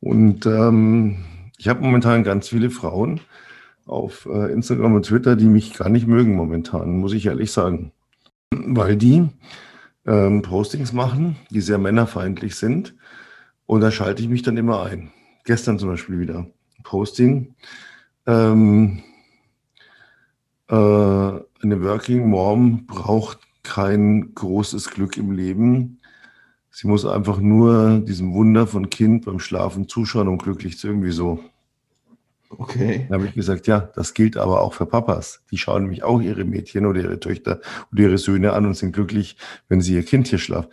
Und 0.00 0.46
ähm, 0.46 1.18
ich 1.58 1.68
habe 1.68 1.82
momentan 1.82 2.24
ganz 2.24 2.48
viele 2.48 2.70
Frauen 2.70 3.20
auf 3.86 4.26
äh, 4.26 4.52
Instagram 4.52 4.94
und 4.94 5.06
Twitter, 5.06 5.36
die 5.36 5.46
mich 5.46 5.74
gar 5.74 5.88
nicht 5.88 6.06
mögen 6.06 6.34
momentan, 6.34 6.98
muss 6.98 7.12
ich 7.12 7.26
ehrlich 7.26 7.52
sagen. 7.52 7.92
Weil 8.50 8.96
die 8.96 9.28
ähm, 10.06 10.42
Postings 10.42 10.92
machen, 10.92 11.36
die 11.50 11.60
sehr 11.60 11.78
männerfeindlich 11.78 12.56
sind 12.56 12.94
und 13.72 13.80
da 13.80 13.90
schalte 13.90 14.20
ich 14.22 14.28
mich 14.28 14.42
dann 14.42 14.58
immer 14.58 14.82
ein. 14.82 15.12
Gestern 15.44 15.78
zum 15.78 15.88
Beispiel 15.88 16.20
wieder. 16.20 16.46
Posting. 16.82 17.54
Ähm, 18.26 19.02
äh, 20.68 20.74
eine 20.74 21.82
Working 21.82 22.28
Mom 22.28 22.84
braucht 22.84 23.38
kein 23.62 24.34
großes 24.34 24.90
Glück 24.90 25.16
im 25.16 25.32
Leben. 25.32 26.00
Sie 26.70 26.86
muss 26.86 27.06
einfach 27.06 27.38
nur 27.38 28.00
diesem 28.00 28.34
Wunder 28.34 28.66
von 28.66 28.90
Kind 28.90 29.24
beim 29.24 29.38
Schlafen 29.38 29.88
zuschauen 29.88 30.28
und 30.28 30.42
glücklich 30.42 30.76
zu 30.76 30.88
irgendwie 30.88 31.12
so. 31.12 31.40
Okay. 32.50 33.06
Dann 33.08 33.20
habe 33.20 33.26
ich 33.26 33.34
gesagt, 33.34 33.66
ja, 33.68 33.90
das 33.94 34.12
gilt 34.12 34.36
aber 34.36 34.60
auch 34.60 34.74
für 34.74 34.84
Papas. 34.84 35.42
Die 35.50 35.56
schauen 35.56 35.84
nämlich 35.84 36.02
auch 36.02 36.20
ihre 36.20 36.44
Mädchen 36.44 36.84
oder 36.84 37.00
ihre 37.00 37.20
Töchter 37.20 37.62
oder 37.90 38.02
ihre 38.02 38.18
Söhne 38.18 38.52
an 38.52 38.66
und 38.66 38.74
sind 38.74 38.92
glücklich, 38.92 39.38
wenn 39.70 39.80
sie 39.80 39.94
ihr 39.94 40.04
Kind 40.04 40.28
hier 40.28 40.38
schlafen. 40.38 40.68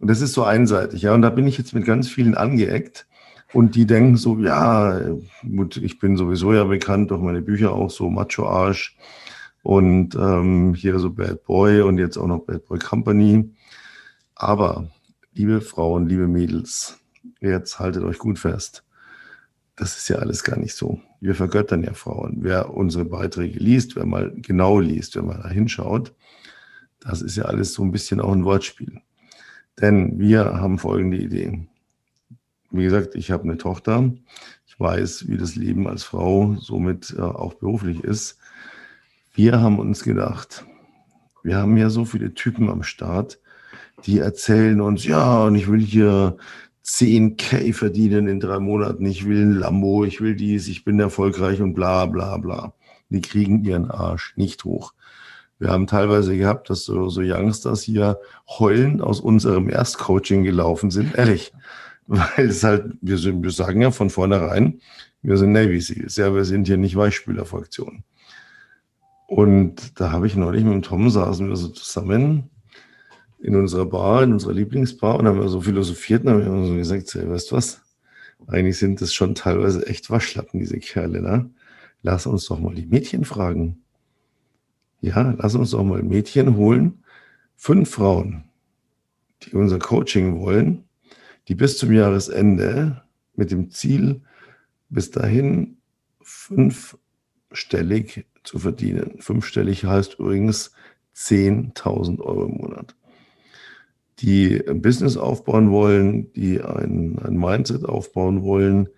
Und 0.00 0.08
das 0.08 0.20
ist 0.20 0.32
so 0.32 0.44
einseitig, 0.44 1.02
ja. 1.02 1.14
Und 1.14 1.22
da 1.22 1.30
bin 1.30 1.46
ich 1.46 1.58
jetzt 1.58 1.74
mit 1.74 1.84
ganz 1.84 2.08
vielen 2.08 2.34
angeeckt. 2.34 3.06
Und 3.52 3.76
die 3.76 3.86
denken 3.86 4.16
so, 4.16 4.38
ja, 4.38 5.00
gut, 5.42 5.76
ich 5.76 5.98
bin 6.00 6.16
sowieso 6.16 6.52
ja 6.52 6.64
bekannt 6.64 7.10
durch 7.10 7.20
meine 7.20 7.42
Bücher 7.42 7.72
auch 7.72 7.90
so 7.90 8.10
Macho-Arsch 8.10 8.96
und 9.62 10.16
ähm, 10.16 10.74
hier 10.74 10.98
so 10.98 11.10
Bad 11.10 11.44
Boy 11.44 11.82
und 11.82 11.98
jetzt 11.98 12.16
auch 12.16 12.26
noch 12.26 12.40
Bad 12.40 12.66
Boy 12.66 12.78
Company. 12.80 13.50
Aber, 14.34 14.90
liebe 15.34 15.60
Frauen, 15.60 16.08
liebe 16.08 16.26
Mädels, 16.26 16.98
jetzt 17.40 17.78
haltet 17.78 18.02
euch 18.02 18.18
gut 18.18 18.40
fest 18.40 18.84
das 19.76 19.96
ist 19.96 20.08
ja 20.08 20.16
alles 20.16 20.44
gar 20.44 20.58
nicht 20.58 20.74
so. 20.74 21.00
Wir 21.20 21.34
vergöttern 21.34 21.82
ja 21.82 21.94
Frauen. 21.94 22.38
Wer 22.40 22.72
unsere 22.74 23.04
Beiträge 23.04 23.58
liest, 23.58 23.96
wer 23.96 24.06
mal 24.06 24.32
genau 24.36 24.78
liest, 24.78 25.16
wer 25.16 25.22
mal 25.22 25.40
da 25.42 25.48
hinschaut, 25.48 26.14
das 27.00 27.22
ist 27.22 27.36
ja 27.36 27.44
alles 27.44 27.72
so 27.74 27.82
ein 27.82 27.90
bisschen 27.90 28.20
auch 28.20 28.32
ein 28.32 28.44
Wortspiel. 28.44 29.00
Denn 29.80 30.18
wir 30.18 30.44
haben 30.44 30.78
folgende 30.78 31.18
Idee. 31.18 31.66
Wie 32.70 32.84
gesagt, 32.84 33.14
ich 33.14 33.30
habe 33.30 33.44
eine 33.44 33.56
Tochter. 33.56 34.12
Ich 34.66 34.78
weiß, 34.78 35.28
wie 35.28 35.36
das 35.36 35.56
Leben 35.56 35.86
als 35.86 36.02
Frau 36.02 36.56
somit 36.58 37.14
äh, 37.16 37.20
auch 37.20 37.54
beruflich 37.54 38.02
ist. 38.02 38.38
Wir 39.34 39.60
haben 39.60 39.78
uns 39.78 40.02
gedacht, 40.04 40.64
wir 41.42 41.56
haben 41.56 41.76
ja 41.76 41.90
so 41.90 42.04
viele 42.04 42.34
Typen 42.34 42.70
am 42.70 42.82
Start, 42.82 43.38
die 44.06 44.18
erzählen 44.18 44.80
uns, 44.80 45.04
ja, 45.04 45.44
und 45.44 45.54
ich 45.56 45.68
will 45.68 45.80
hier 45.80 46.36
10k 46.84 47.72
verdienen 47.72 48.28
in 48.28 48.40
drei 48.40 48.58
Monaten, 48.58 49.06
ich 49.06 49.26
will 49.26 49.42
ein 49.42 49.54
Lambo, 49.54 50.04
ich 50.04 50.20
will 50.20 50.36
dies, 50.36 50.68
ich 50.68 50.84
bin 50.84 51.00
erfolgreich 51.00 51.60
und 51.62 51.74
bla 51.74 52.06
bla 52.06 52.36
bla. 52.38 52.74
Die 53.08 53.20
kriegen 53.20 53.64
ihren 53.64 53.90
Arsch 53.90 54.34
nicht 54.36 54.64
hoch. 54.64 54.94
Wir 55.58 55.68
haben 55.68 55.86
teilweise 55.86 56.36
gehabt, 56.36 56.68
dass 56.70 56.84
so, 56.84 57.08
so 57.08 57.20
Youngsters 57.22 57.82
hier 57.82 58.18
heulen 58.48 59.00
aus 59.00 59.20
unserem 59.20 59.68
Erstcoaching 59.68 60.42
gelaufen 60.42 60.90
sind. 60.90 61.14
Ehrlich. 61.14 61.52
Weil 62.06 62.48
es 62.48 62.62
halt, 62.64 62.92
wir, 63.00 63.16
sind, 63.18 63.42
wir 63.42 63.50
sagen 63.50 63.80
ja 63.80 63.90
von 63.90 64.10
vornherein, 64.10 64.80
wir 65.22 65.38
sind 65.38 65.52
Navy 65.52 65.80
Seals, 65.80 66.16
ja, 66.16 66.34
wir 66.34 66.44
sind 66.44 66.66
hier 66.66 66.76
nicht 66.76 66.96
Weichspülerfraktion. 66.96 68.04
Und 69.26 69.98
da 69.98 70.12
habe 70.12 70.26
ich 70.26 70.36
neulich 70.36 70.64
mit 70.64 70.74
dem 70.74 70.82
Tom 70.82 71.08
saßen 71.08 71.48
wir 71.48 71.56
so 71.56 71.68
zusammen 71.68 72.50
in 73.38 73.56
unserer 73.56 73.86
Bar, 73.86 74.22
in 74.22 74.34
unserer 74.34 74.52
Lieblingsbar 74.52 75.18
und 75.18 75.26
haben 75.26 75.40
wir 75.40 75.48
so 75.48 75.62
philosophiert 75.62 76.24
und 76.24 76.44
haben 76.44 76.66
so 76.66 76.74
gesagt, 76.74 77.14
hey, 77.14 77.28
weißt 77.28 77.50
du 77.50 77.56
was? 77.56 77.80
Eigentlich 78.46 78.78
sind 78.78 79.00
das 79.00 79.14
schon 79.14 79.34
teilweise 79.34 79.86
echt 79.86 80.10
Waschlappen, 80.10 80.60
diese 80.60 80.78
Kerle, 80.78 81.22
ne? 81.22 81.50
Lass 82.02 82.26
uns 82.26 82.44
doch 82.46 82.58
mal 82.58 82.74
die 82.74 82.84
Mädchen 82.86 83.24
fragen. 83.24 83.83
Ja, 85.04 85.34
lass 85.36 85.54
uns 85.54 85.72
doch 85.72 85.84
mal 85.84 86.02
Mädchen 86.02 86.56
holen. 86.56 87.04
Fünf 87.56 87.90
Frauen, 87.90 88.44
die 89.42 89.54
unser 89.54 89.78
Coaching 89.78 90.40
wollen, 90.40 90.84
die 91.48 91.54
bis 91.54 91.76
zum 91.76 91.92
Jahresende 91.92 93.02
mit 93.34 93.50
dem 93.50 93.70
Ziel, 93.70 94.22
bis 94.88 95.10
dahin 95.10 95.76
fünfstellig 96.22 98.24
zu 98.44 98.58
verdienen. 98.58 99.20
Fünfstellig 99.20 99.84
heißt 99.84 100.18
übrigens 100.18 100.72
10.000 101.14 102.20
Euro 102.20 102.46
im 102.46 102.56
Monat 102.56 102.96
die 104.20 104.62
ein 104.68 104.80
Business 104.80 105.16
aufbauen 105.16 105.70
wollen, 105.70 106.32
die 106.34 106.60
ein, 106.60 107.18
ein 107.18 107.36
Mindset 107.36 107.84
aufbauen 107.84 108.42
wollen, 108.42 108.88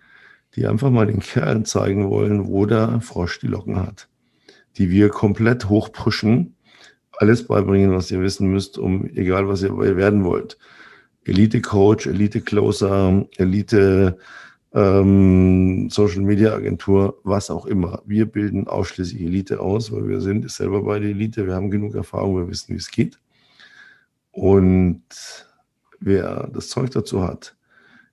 die 0.55 0.67
einfach 0.67 0.91
mal 0.91 1.07
den 1.07 1.19
Kerlen 1.19 1.65
zeigen 1.65 2.09
wollen, 2.09 2.47
wo 2.47 2.65
der 2.65 3.01
Frosch 3.01 3.39
die 3.39 3.47
Locken 3.47 3.77
hat, 3.77 4.07
die 4.77 4.89
wir 4.89 5.09
komplett 5.09 5.69
hochpushen, 5.69 6.55
alles 7.13 7.47
beibringen, 7.47 7.91
was 7.91 8.11
ihr 8.11 8.21
wissen 8.21 8.51
müsst, 8.51 8.77
um 8.77 9.05
egal 9.07 9.47
was 9.47 9.63
ihr 9.63 9.77
werden 9.77 10.23
wollt. 10.23 10.57
Elite 11.25 11.61
Coach, 11.61 12.07
Elite 12.07 12.41
Closer, 12.41 13.25
Elite 13.37 14.17
ähm, 14.73 15.89
Social 15.89 16.21
Media 16.21 16.53
Agentur, 16.53 17.19
was 17.23 17.49
auch 17.49 17.65
immer. 17.65 18.01
Wir 18.05 18.25
bilden 18.25 18.67
ausschließlich 18.67 19.21
Elite 19.21 19.59
aus, 19.59 19.91
weil 19.91 20.07
wir 20.07 20.21
sind 20.21 20.49
selber 20.49 20.83
bei 20.83 20.99
der 20.99 21.09
Elite, 21.09 21.47
wir 21.47 21.55
haben 21.55 21.71
genug 21.71 21.95
Erfahrung, 21.95 22.37
wir 22.37 22.47
wissen, 22.47 22.73
wie 22.73 22.79
es 22.79 22.91
geht. 22.91 23.19
Und 24.31 25.03
wer 25.99 26.47
das 26.53 26.69
Zeug 26.69 26.91
dazu 26.91 27.23
hat, 27.23 27.55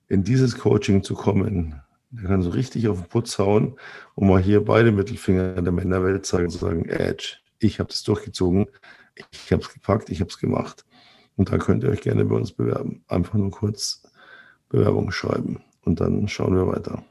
in 0.07 0.23
dieses 0.23 0.57
Coaching 0.57 1.03
zu 1.03 1.13
kommen, 1.13 1.81
der 2.11 2.29
kann 2.29 2.41
so 2.41 2.49
richtig 2.49 2.87
auf 2.87 3.01
den 3.01 3.09
Putz 3.09 3.37
hauen 3.39 3.75
und 4.15 4.27
mal 4.27 4.41
hier 4.41 4.63
beide 4.63 4.91
Mittelfinger 4.91 5.61
der 5.61 5.71
Männerwelt 5.71 6.25
zeigen 6.25 6.45
und 6.45 6.51
sagen, 6.51 6.85
Edge, 6.85 7.37
ich 7.59 7.79
habe 7.79 7.89
das 7.89 8.03
durchgezogen, 8.03 8.67
ich 9.31 9.51
habe 9.51 9.61
es 9.61 9.73
gepackt, 9.73 10.09
ich 10.09 10.19
habe 10.19 10.29
es 10.29 10.37
gemacht. 10.37 10.85
Und 11.35 11.51
da 11.51 11.57
könnt 11.57 11.83
ihr 11.83 11.89
euch 11.89 12.01
gerne 12.01 12.25
bei 12.25 12.35
uns 12.35 12.51
bewerben. 12.51 13.03
Einfach 13.07 13.33
nur 13.33 13.51
kurz 13.51 14.03
Bewerbung 14.69 15.11
schreiben 15.11 15.61
und 15.83 15.99
dann 15.99 16.27
schauen 16.27 16.55
wir 16.55 16.67
weiter. 16.67 17.03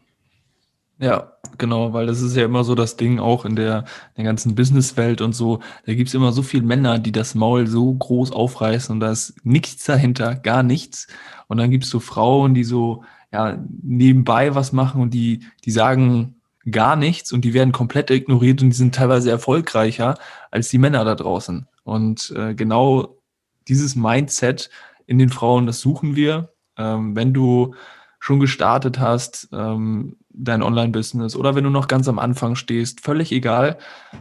Ja, 0.98 1.32
genau, 1.58 1.92
weil 1.92 2.06
das 2.06 2.20
ist 2.20 2.36
ja 2.36 2.44
immer 2.44 2.62
so 2.62 2.76
das 2.76 2.96
Ding 2.96 3.18
auch 3.18 3.44
in 3.44 3.56
der, 3.56 3.84
der 4.16 4.24
ganzen 4.24 4.54
Businesswelt 4.54 5.20
und 5.20 5.34
so. 5.34 5.58
Da 5.86 5.94
gibt's 5.94 6.14
immer 6.14 6.30
so 6.32 6.42
viele 6.42 6.62
Männer, 6.62 7.00
die 7.00 7.10
das 7.10 7.34
Maul 7.34 7.66
so 7.66 7.92
groß 7.92 8.30
aufreißen 8.30 8.92
und 8.94 9.00
da 9.00 9.10
ist 9.10 9.34
nichts 9.44 9.84
dahinter, 9.84 10.36
gar 10.36 10.62
nichts. 10.62 11.08
Und 11.48 11.56
dann 11.58 11.70
gibt's 11.70 11.90
so 11.90 11.98
Frauen, 11.98 12.54
die 12.54 12.64
so 12.64 13.02
ja, 13.34 13.58
nebenbei 13.82 14.54
was 14.54 14.72
machen 14.72 15.02
und 15.02 15.12
die, 15.12 15.40
die 15.64 15.72
sagen 15.72 16.36
gar 16.70 16.94
nichts 16.94 17.32
und 17.32 17.44
die 17.44 17.52
werden 17.52 17.72
komplett 17.72 18.10
ignoriert 18.10 18.62
und 18.62 18.70
die 18.70 18.76
sind 18.76 18.94
teilweise 18.94 19.28
erfolgreicher 19.28 20.14
als 20.52 20.68
die 20.68 20.78
Männer 20.78 21.04
da 21.04 21.16
draußen. 21.16 21.66
Und 21.82 22.32
äh, 22.36 22.54
genau 22.54 23.18
dieses 23.66 23.96
Mindset 23.96 24.70
in 25.06 25.18
den 25.18 25.30
Frauen, 25.30 25.66
das 25.66 25.80
suchen 25.80 26.14
wir. 26.14 26.50
Ähm, 26.78 27.16
wenn 27.16 27.34
du 27.34 27.74
schon 28.20 28.38
gestartet 28.38 29.00
hast, 29.00 29.48
ähm, 29.52 30.16
dein 30.30 30.62
Online-Business 30.62 31.34
oder 31.34 31.56
wenn 31.56 31.64
du 31.64 31.70
noch 31.70 31.88
ganz 31.88 32.06
am 32.06 32.20
Anfang 32.20 32.54
stehst, 32.54 33.00
völlig 33.00 33.32
egal. 33.32 33.78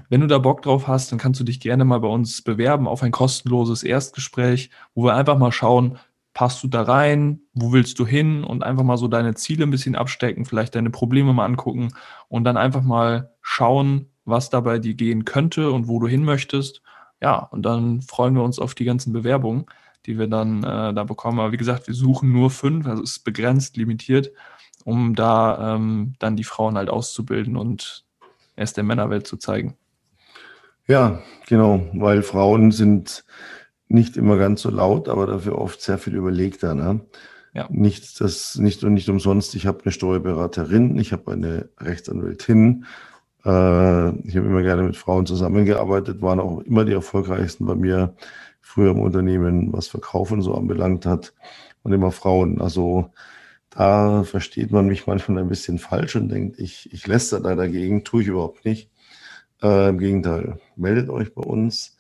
Wenn 0.10 0.22
du 0.22 0.28
da 0.28 0.40
Bock 0.40 0.64
drauf 0.64 0.88
hast, 0.88 1.12
dann 1.12 1.20
kannst 1.20 1.40
du 1.40 1.44
dich 1.44 1.60
gerne 1.60 1.86
mal 1.86 2.00
bei 2.00 2.08
uns 2.08 2.42
bewerben 2.42 2.88
auf 2.88 3.04
ein 3.04 3.12
kostenloses 3.12 3.84
Erstgespräch, 3.84 4.72
wo 4.96 5.06
wir 5.06 5.14
einfach 5.14 5.38
mal 5.38 5.52
schauen, 5.52 6.00
passt 6.34 6.64
du 6.64 6.68
da 6.68 6.82
rein, 6.82 7.42
wo 7.54 7.72
willst 7.72 8.00
du 8.00 8.08
hin 8.08 8.44
und 8.44 8.64
einfach 8.64 8.84
mal 8.84 8.98
so 8.98 9.08
deine 9.08 9.36
Ziele 9.36 9.64
ein 9.64 9.72
bisschen 9.72 9.96
abstecken, 9.96 10.46
vielleicht 10.46 10.76
deine 10.76 10.90
Probleme 10.90 11.34
mal 11.34 11.46
angucken 11.46 11.94
und 12.28 12.44
dann 12.44 12.58
einfach 12.58 12.82
mal 12.82 13.32
schauen, 13.42 14.10
was 14.26 14.50
da 14.50 14.62
bei 14.62 14.80
dir 14.80 14.96
gehen 14.96 15.26
könnte 15.26 15.72
und 15.72 15.88
wo 15.88 16.00
du 16.00 16.08
hin 16.08 16.24
möchtest. 16.24 16.82
Ja, 17.22 17.38
und 17.38 17.64
dann 17.64 18.02
freuen 18.02 18.36
wir 18.36 18.44
uns 18.44 18.60
auf 18.60 18.74
die 18.74 18.86
ganzen 18.86 19.14
Bewerbungen 19.14 19.66
die 20.06 20.20
wir 20.20 20.28
dann 20.28 20.64
äh, 20.64 20.94
da 20.94 21.04
bekommen. 21.04 21.40
Aber 21.40 21.52
wie 21.52 21.58
gesagt, 21.58 21.88
wir 21.88 21.94
suchen 21.94 22.32
nur 22.32 22.50
fünf, 22.50 22.88
also 22.88 23.04
es 23.04 23.18
ist 23.18 23.24
begrenzt, 23.24 23.78
limitiert, 23.78 24.32
um 24.84 25.16
da 25.16 25.76
ähm, 25.76 26.16
dann 26.20 26.36
die 26.36 26.44
Frauen 26.44 26.78
halt 26.78 26.90
auszubilden 26.90 27.56
und 27.56 28.06
erst 28.56 28.78
der 28.78 28.84
Männerwelt 28.84 29.28
zu 29.28 29.38
zeigen. 29.38 29.78
Ja, 30.88 31.22
genau, 31.48 31.88
weil 31.94 32.24
Frauen 32.24 32.72
sind 32.72 33.24
nicht 33.94 34.18
immer 34.18 34.38
ganz 34.38 34.62
so 34.62 34.70
laut, 34.70 35.08
aber 35.08 35.28
dafür 35.28 35.58
oft 35.60 35.82
sehr 35.82 35.98
viel 35.98 36.16
überlegter. 36.16 36.76
Ne? 36.76 37.02
Ja. 37.54 37.68
Nicht, 37.70 38.20
das, 38.20 38.56
nicht 38.56 38.84
und 38.84 38.96
nicht 38.96 39.10
umsonst. 39.10 39.56
Ich 39.56 39.68
habe 39.68 39.80
eine 39.84 39.92
Steuerberaterin, 39.92 40.98
ich 40.98 41.14
habe 41.14 41.32
eine 41.32 41.70
Rechtsanwältin. 41.80 42.86
Äh, 43.46 44.10
ich 44.28 44.36
habe 44.36 44.48
immer 44.48 44.64
gerne 44.64 44.84
mit 44.84 44.98
Frauen 44.98 45.26
zusammengearbeitet, 45.26 46.22
waren 46.22 46.40
auch 46.40 46.62
immer 46.62 46.86
die 46.86 46.94
erfolgreichsten 46.94 47.66
bei 47.66 47.76
mir 47.76 48.16
früher 48.60 48.92
im 48.92 49.00
Unternehmen, 49.00 49.72
was 49.72 49.88
Verkaufen 49.88 50.42
so 50.42 50.56
anbelangt 50.56 51.06
hat 51.06 51.34
und 51.84 51.94
immer 51.94 52.12
Frauen. 52.12 52.62
Also 52.62 53.12
da 53.70 54.24
versteht 54.24 54.72
man 54.72 54.88
mich 54.88 55.06
manchmal 55.06 55.44
ein 55.44 55.50
bisschen 55.50 55.78
falsch 55.78 56.16
und 56.16 56.30
denkt, 56.30 56.60
ich, 56.60 56.92
ich 56.92 57.06
lästere 57.06 57.42
da 57.42 57.56
dagegen, 57.56 58.04
tue 58.04 58.24
ich 58.24 58.28
überhaupt 58.28 58.66
nicht. 58.66 58.90
Äh, 59.62 59.90
Im 59.90 60.00
Gegenteil, 60.00 60.60
meldet 60.76 61.10
euch 61.10 61.34
bei 61.34 61.44
uns, 61.44 61.93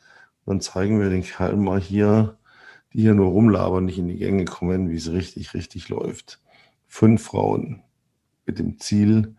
dann 0.46 0.62
zeigen 0.62 1.00
wir 1.00 1.10
den 1.10 1.24
Kerlen 1.24 1.64
mal 1.64 1.80
hier, 1.80 2.38
die 2.94 3.02
hier 3.02 3.14
nur 3.14 3.32
rumlabern, 3.32 3.86
nicht 3.86 3.98
in 3.98 4.08
die 4.08 4.18
Gänge 4.18 4.46
kommen, 4.46 4.90
wie 4.90 4.96
es 4.96 5.12
richtig, 5.12 5.54
richtig 5.54 5.90
läuft. 5.90 6.40
Fünf 6.88 7.24
Frauen 7.24 7.82
mit 8.46 8.60
dem 8.60 8.80
Ziel 8.80 9.36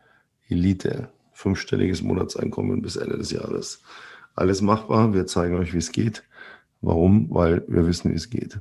Elite, 0.49 1.09
fünfstelliges 1.33 2.03
Monatseinkommen 2.03 2.83
bis 2.83 2.97
Ende 2.97 3.19
des 3.19 3.31
Jahres. 3.31 3.83
Alles 4.35 4.61
machbar, 4.61 5.14
wir 5.14 5.27
zeigen 5.27 5.57
euch, 5.57 5.73
wie 5.73 5.79
es 5.79 5.93
geht. 5.93 6.25
Warum? 6.81 7.29
Weil 7.31 7.64
wir 7.69 7.87
wissen, 7.87 8.11
wie 8.11 8.17
es 8.17 8.31
geht. 8.31 8.61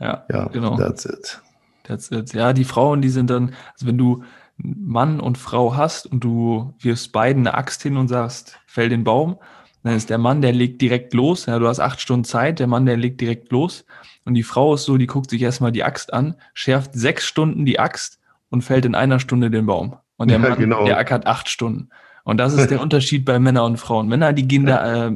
Ja, 0.00 0.24
ja 0.30 0.48
genau. 0.48 0.76
That's 0.76 1.04
it. 1.04 1.42
That's 1.82 2.10
it. 2.10 2.32
Ja, 2.32 2.52
die 2.52 2.64
Frauen, 2.64 3.02
die 3.02 3.10
sind 3.10 3.30
dann, 3.30 3.54
also 3.72 3.86
wenn 3.86 3.98
du 3.98 4.22
Mann 4.56 5.20
und 5.20 5.36
Frau 5.36 5.76
hast 5.76 6.06
und 6.06 6.22
du 6.22 6.74
wirfst 6.78 7.12
beiden 7.12 7.46
eine 7.46 7.56
Axt 7.56 7.82
hin 7.82 7.96
und 7.96 8.08
sagst, 8.08 8.58
fäll 8.66 8.88
den 8.88 9.04
Baum, 9.04 9.38
Dann 9.84 9.96
ist 9.96 10.08
der 10.10 10.18
Mann, 10.18 10.40
der 10.40 10.52
legt 10.52 10.80
direkt 10.80 11.12
los. 11.12 11.46
Ja, 11.46 11.58
du 11.58 11.68
hast 11.68 11.78
acht 11.78 12.00
Stunden 12.00 12.24
Zeit, 12.24 12.58
der 12.58 12.66
Mann, 12.66 12.86
der 12.86 12.96
legt 12.96 13.20
direkt 13.20 13.52
los. 13.52 13.84
Und 14.24 14.34
die 14.34 14.42
Frau 14.42 14.74
ist 14.74 14.84
so, 14.84 14.96
die 14.96 15.06
guckt 15.06 15.30
sich 15.30 15.42
erstmal 15.42 15.72
die 15.72 15.84
Axt 15.84 16.12
an, 16.12 16.36
schärft 16.54 16.94
sechs 16.94 17.24
Stunden 17.26 17.66
die 17.66 17.78
Axt 17.78 18.18
und 18.48 18.62
fällt 18.62 18.86
in 18.86 18.94
einer 18.94 19.20
Stunde 19.20 19.50
den 19.50 19.66
Baum. 19.66 19.96
Und 20.16 20.30
der 20.30 20.40
ja, 20.40 20.48
Mann, 20.48 20.58
genau. 20.58 20.86
der 20.86 20.96
ackert 20.96 21.26
acht 21.26 21.50
Stunden. 21.50 21.90
Und 22.24 22.38
das 22.38 22.54
ist 22.54 22.70
der 22.70 22.80
Unterschied 22.82 23.26
bei 23.26 23.38
Männern 23.38 23.72
und 23.72 23.76
Frauen. 23.76 24.08
Männer, 24.08 24.32
die 24.32 24.48
gehen 24.48 24.64
da 24.64 25.08
äh, 25.08 25.12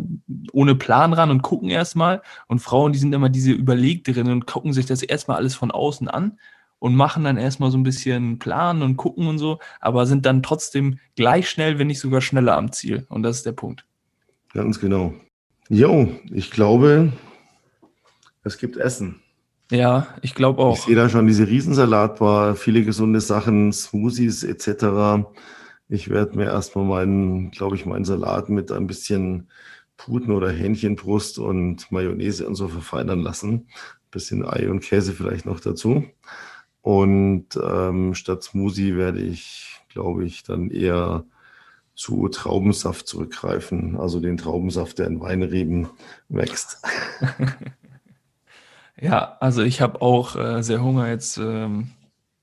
ohne 0.53 0.75
Plan 0.75 1.15
ran 1.15 1.31
und 1.31 1.41
gucken 1.41 1.71
erstmal. 1.71 2.21
Und 2.47 2.59
Frauen, 2.59 2.93
die 2.93 2.99
sind 2.99 3.15
immer 3.15 3.31
diese 3.31 3.53
Überlegterinnen 3.53 4.33
und 4.33 4.47
gucken 4.47 4.75
sich 4.75 4.85
das 4.85 5.03
erstmal 5.03 5.39
alles 5.39 5.55
von 5.55 5.71
außen 5.71 6.09
an 6.09 6.39
und 6.79 6.95
machen 6.95 7.25
dann 7.25 7.39
erstmal 7.39 7.71
so 7.71 7.79
ein 7.79 7.85
bisschen 7.85 8.39
Plan 8.39 8.83
und 8.83 8.99
gucken 8.99 9.27
und 9.29 9.39
so, 9.39 9.59
aber 9.81 10.05
sind 10.05 10.27
dann 10.27 10.43
trotzdem 10.43 10.99
gleich 11.17 11.49
schnell, 11.49 11.79
wenn 11.79 11.87
nicht 11.87 12.01
sogar 12.01 12.21
schneller 12.21 12.57
am 12.57 12.71
Ziel. 12.71 13.07
Und 13.09 13.23
das 13.23 13.39
ist 13.39 13.47
der 13.47 13.53
Punkt. 13.53 13.88
Ganz 14.53 14.81
genau. 14.81 15.15
Jo, 15.69 16.09
ich 16.33 16.51
glaube, 16.51 17.13
es 18.45 18.59
gibt 18.59 18.77
Essen. 18.77 19.21
Ja, 19.71 20.07
ich 20.23 20.35
glaube 20.35 20.63
auch. 20.63 20.79
Ich 20.79 20.85
sehe 20.85 20.97
da 20.97 21.09
schon 21.11 21.27
diese 21.27 21.47
Riesensalatbar, 21.47 22.57
viele 22.57 22.83
gesunde 22.85 23.21
Sachen, 23.21 23.73
Smoothies 23.73 24.43
etc. 24.45 25.27
Ich 25.89 26.09
werde 26.09 26.37
mir 26.37 26.47
erstmal 26.47 26.87
meinen, 26.87 27.51
glaube 27.51 27.77
ich, 27.77 27.85
meinen 27.85 28.07
Salat 28.07 28.49
mit 28.49 28.73
ein 28.73 28.87
bisschen 28.87 29.49
Puten 29.99 30.33
oder 30.33 30.51
Hähnchenbrust 30.51 31.39
und 31.39 31.91
Mayonnaise 31.93 32.47
und 32.47 32.55
so 32.55 32.69
verfeinern 32.69 33.21
lassen. 33.21 33.67
Ein 33.69 34.11
bisschen 34.11 34.47
Ei 34.47 34.71
und 34.71 34.81
Käse 34.81 35.13
vielleicht 35.13 35.45
noch 35.45 35.61
dazu. 35.61 36.05
Und 36.81 37.49
ähm, 37.63 38.15
statt 38.15 38.45
Smoothie 38.45 38.97
werde 38.97 39.21
ich, 39.21 39.83
glaube 39.91 40.25
ich, 40.25 40.45
dann 40.45 40.71
eher 40.71 41.27
zu 41.99 42.29
Traubensaft 42.29 43.09
zurückgreifen, 43.09 43.99
also 43.99 44.21
den 44.21 44.37
Traubensaft, 44.37 45.01
der 45.01 45.09
in 45.09 45.21
Weinreben 45.21 45.89
wächst. 46.29 46.81
ja, 49.01 49.37
also 49.41 49.63
ich 49.63 49.81
habe 49.81 50.01
auch 50.01 50.37
äh, 50.37 50.63
sehr 50.63 50.81
Hunger 50.81 51.09
jetzt. 51.09 51.39
Ähm, 51.39 51.91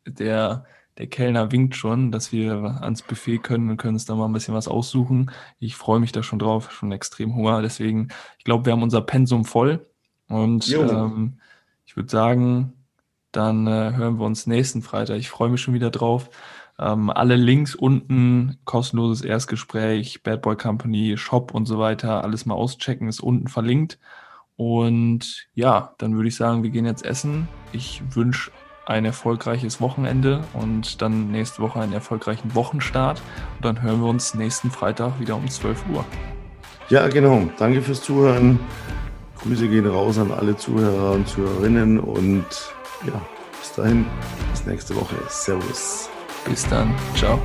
der, 0.06 0.66
der 0.98 1.08
Kellner 1.08 1.54
winkt 1.54 1.78
schon, 1.78 2.12
dass 2.12 2.34
wir 2.34 2.80
ans 2.82 3.02
Buffet 3.02 3.38
können 3.38 3.70
und 3.70 3.78
können 3.78 3.96
uns 3.96 4.04
da 4.04 4.16
mal 4.16 4.26
ein 4.26 4.34
bisschen 4.34 4.54
was 4.54 4.68
aussuchen. 4.68 5.32
Ich 5.58 5.78
freue 5.78 6.02
mich 6.02 6.12
da 6.12 6.22
schon 6.22 6.40
drauf, 6.40 6.74
schon 6.74 6.92
extrem 6.92 7.34
Hunger. 7.34 7.62
Deswegen, 7.62 8.10
ich 8.38 8.44
glaube, 8.44 8.66
wir 8.66 8.74
haben 8.74 8.84
unser 8.84 9.02
Pensum 9.02 9.46
voll. 9.46 9.90
Und 10.28 10.70
ähm, 10.70 11.40
ich 11.86 11.96
würde 11.96 12.10
sagen, 12.10 12.74
dann 13.32 13.68
äh, 13.68 13.94
hören 13.96 14.20
wir 14.20 14.26
uns 14.26 14.48
nächsten 14.48 14.82
Freitag. 14.82 15.16
Ich 15.16 15.30
freue 15.30 15.50
mich 15.50 15.62
schon 15.62 15.74
wieder 15.74 15.92
drauf. 15.92 16.30
Ähm, 16.78 17.10
alle 17.10 17.36
Links 17.36 17.74
unten, 17.76 18.58
kostenloses 18.66 19.22
Erstgespräch, 19.24 20.24
Bad 20.24 20.42
Boy 20.42 20.58
Company, 20.58 21.18
Shop 21.18 21.54
und 21.54 21.66
so 21.66 21.80
weiter, 21.80 22.24
alles 22.24 22.46
mal 22.46 22.56
auschecken, 22.56 23.08
ist 23.08 23.22
unten 23.22 23.48
verlinkt. 23.48 23.98
Und 24.58 25.48
ja, 25.54 25.94
dann 25.98 26.16
würde 26.16 26.30
ich 26.30 26.36
sagen, 26.36 26.64
wir 26.64 26.70
gehen 26.70 26.86
jetzt 26.86 27.06
essen. 27.06 27.48
Ich 27.72 28.02
wünsche 28.14 28.52
ein 28.86 29.04
erfolgreiches 29.04 29.82
Wochenende 29.82 30.42
und 30.54 31.02
dann 31.02 31.32
nächste 31.32 31.62
Woche 31.62 31.80
einen 31.80 31.94
erfolgreichen 31.94 32.56
Wochenstart. 32.56 33.22
Und 33.58 33.66
dann 33.66 33.82
hören 33.82 34.02
wir 34.02 34.08
uns 34.08 34.34
nächsten 34.34 34.72
Freitag 34.72 35.20
wieder 35.20 35.36
um 35.36 35.50
12 35.50 35.86
Uhr. 35.94 36.06
Ja, 36.90 37.08
genau. 37.08 37.50
Danke 37.58 37.82
fürs 37.82 38.02
Zuhören. 38.02 38.60
Grüße 39.42 39.68
gehen 39.68 39.88
raus 39.88 40.18
an 40.18 40.32
alle 40.32 40.56
Zuhörer 40.56 41.14
und 41.14 41.28
Zuhörerinnen 41.28 42.00
und 42.00 42.46
ja, 43.06 43.22
bis 43.60 43.74
dahin, 43.74 44.06
bis 44.52 44.66
nächste 44.66 44.96
Woche. 44.96 45.16
Servus. 45.30 46.10
Bis 46.46 46.68
dann. 46.68 46.94
Ciao. 47.16 47.40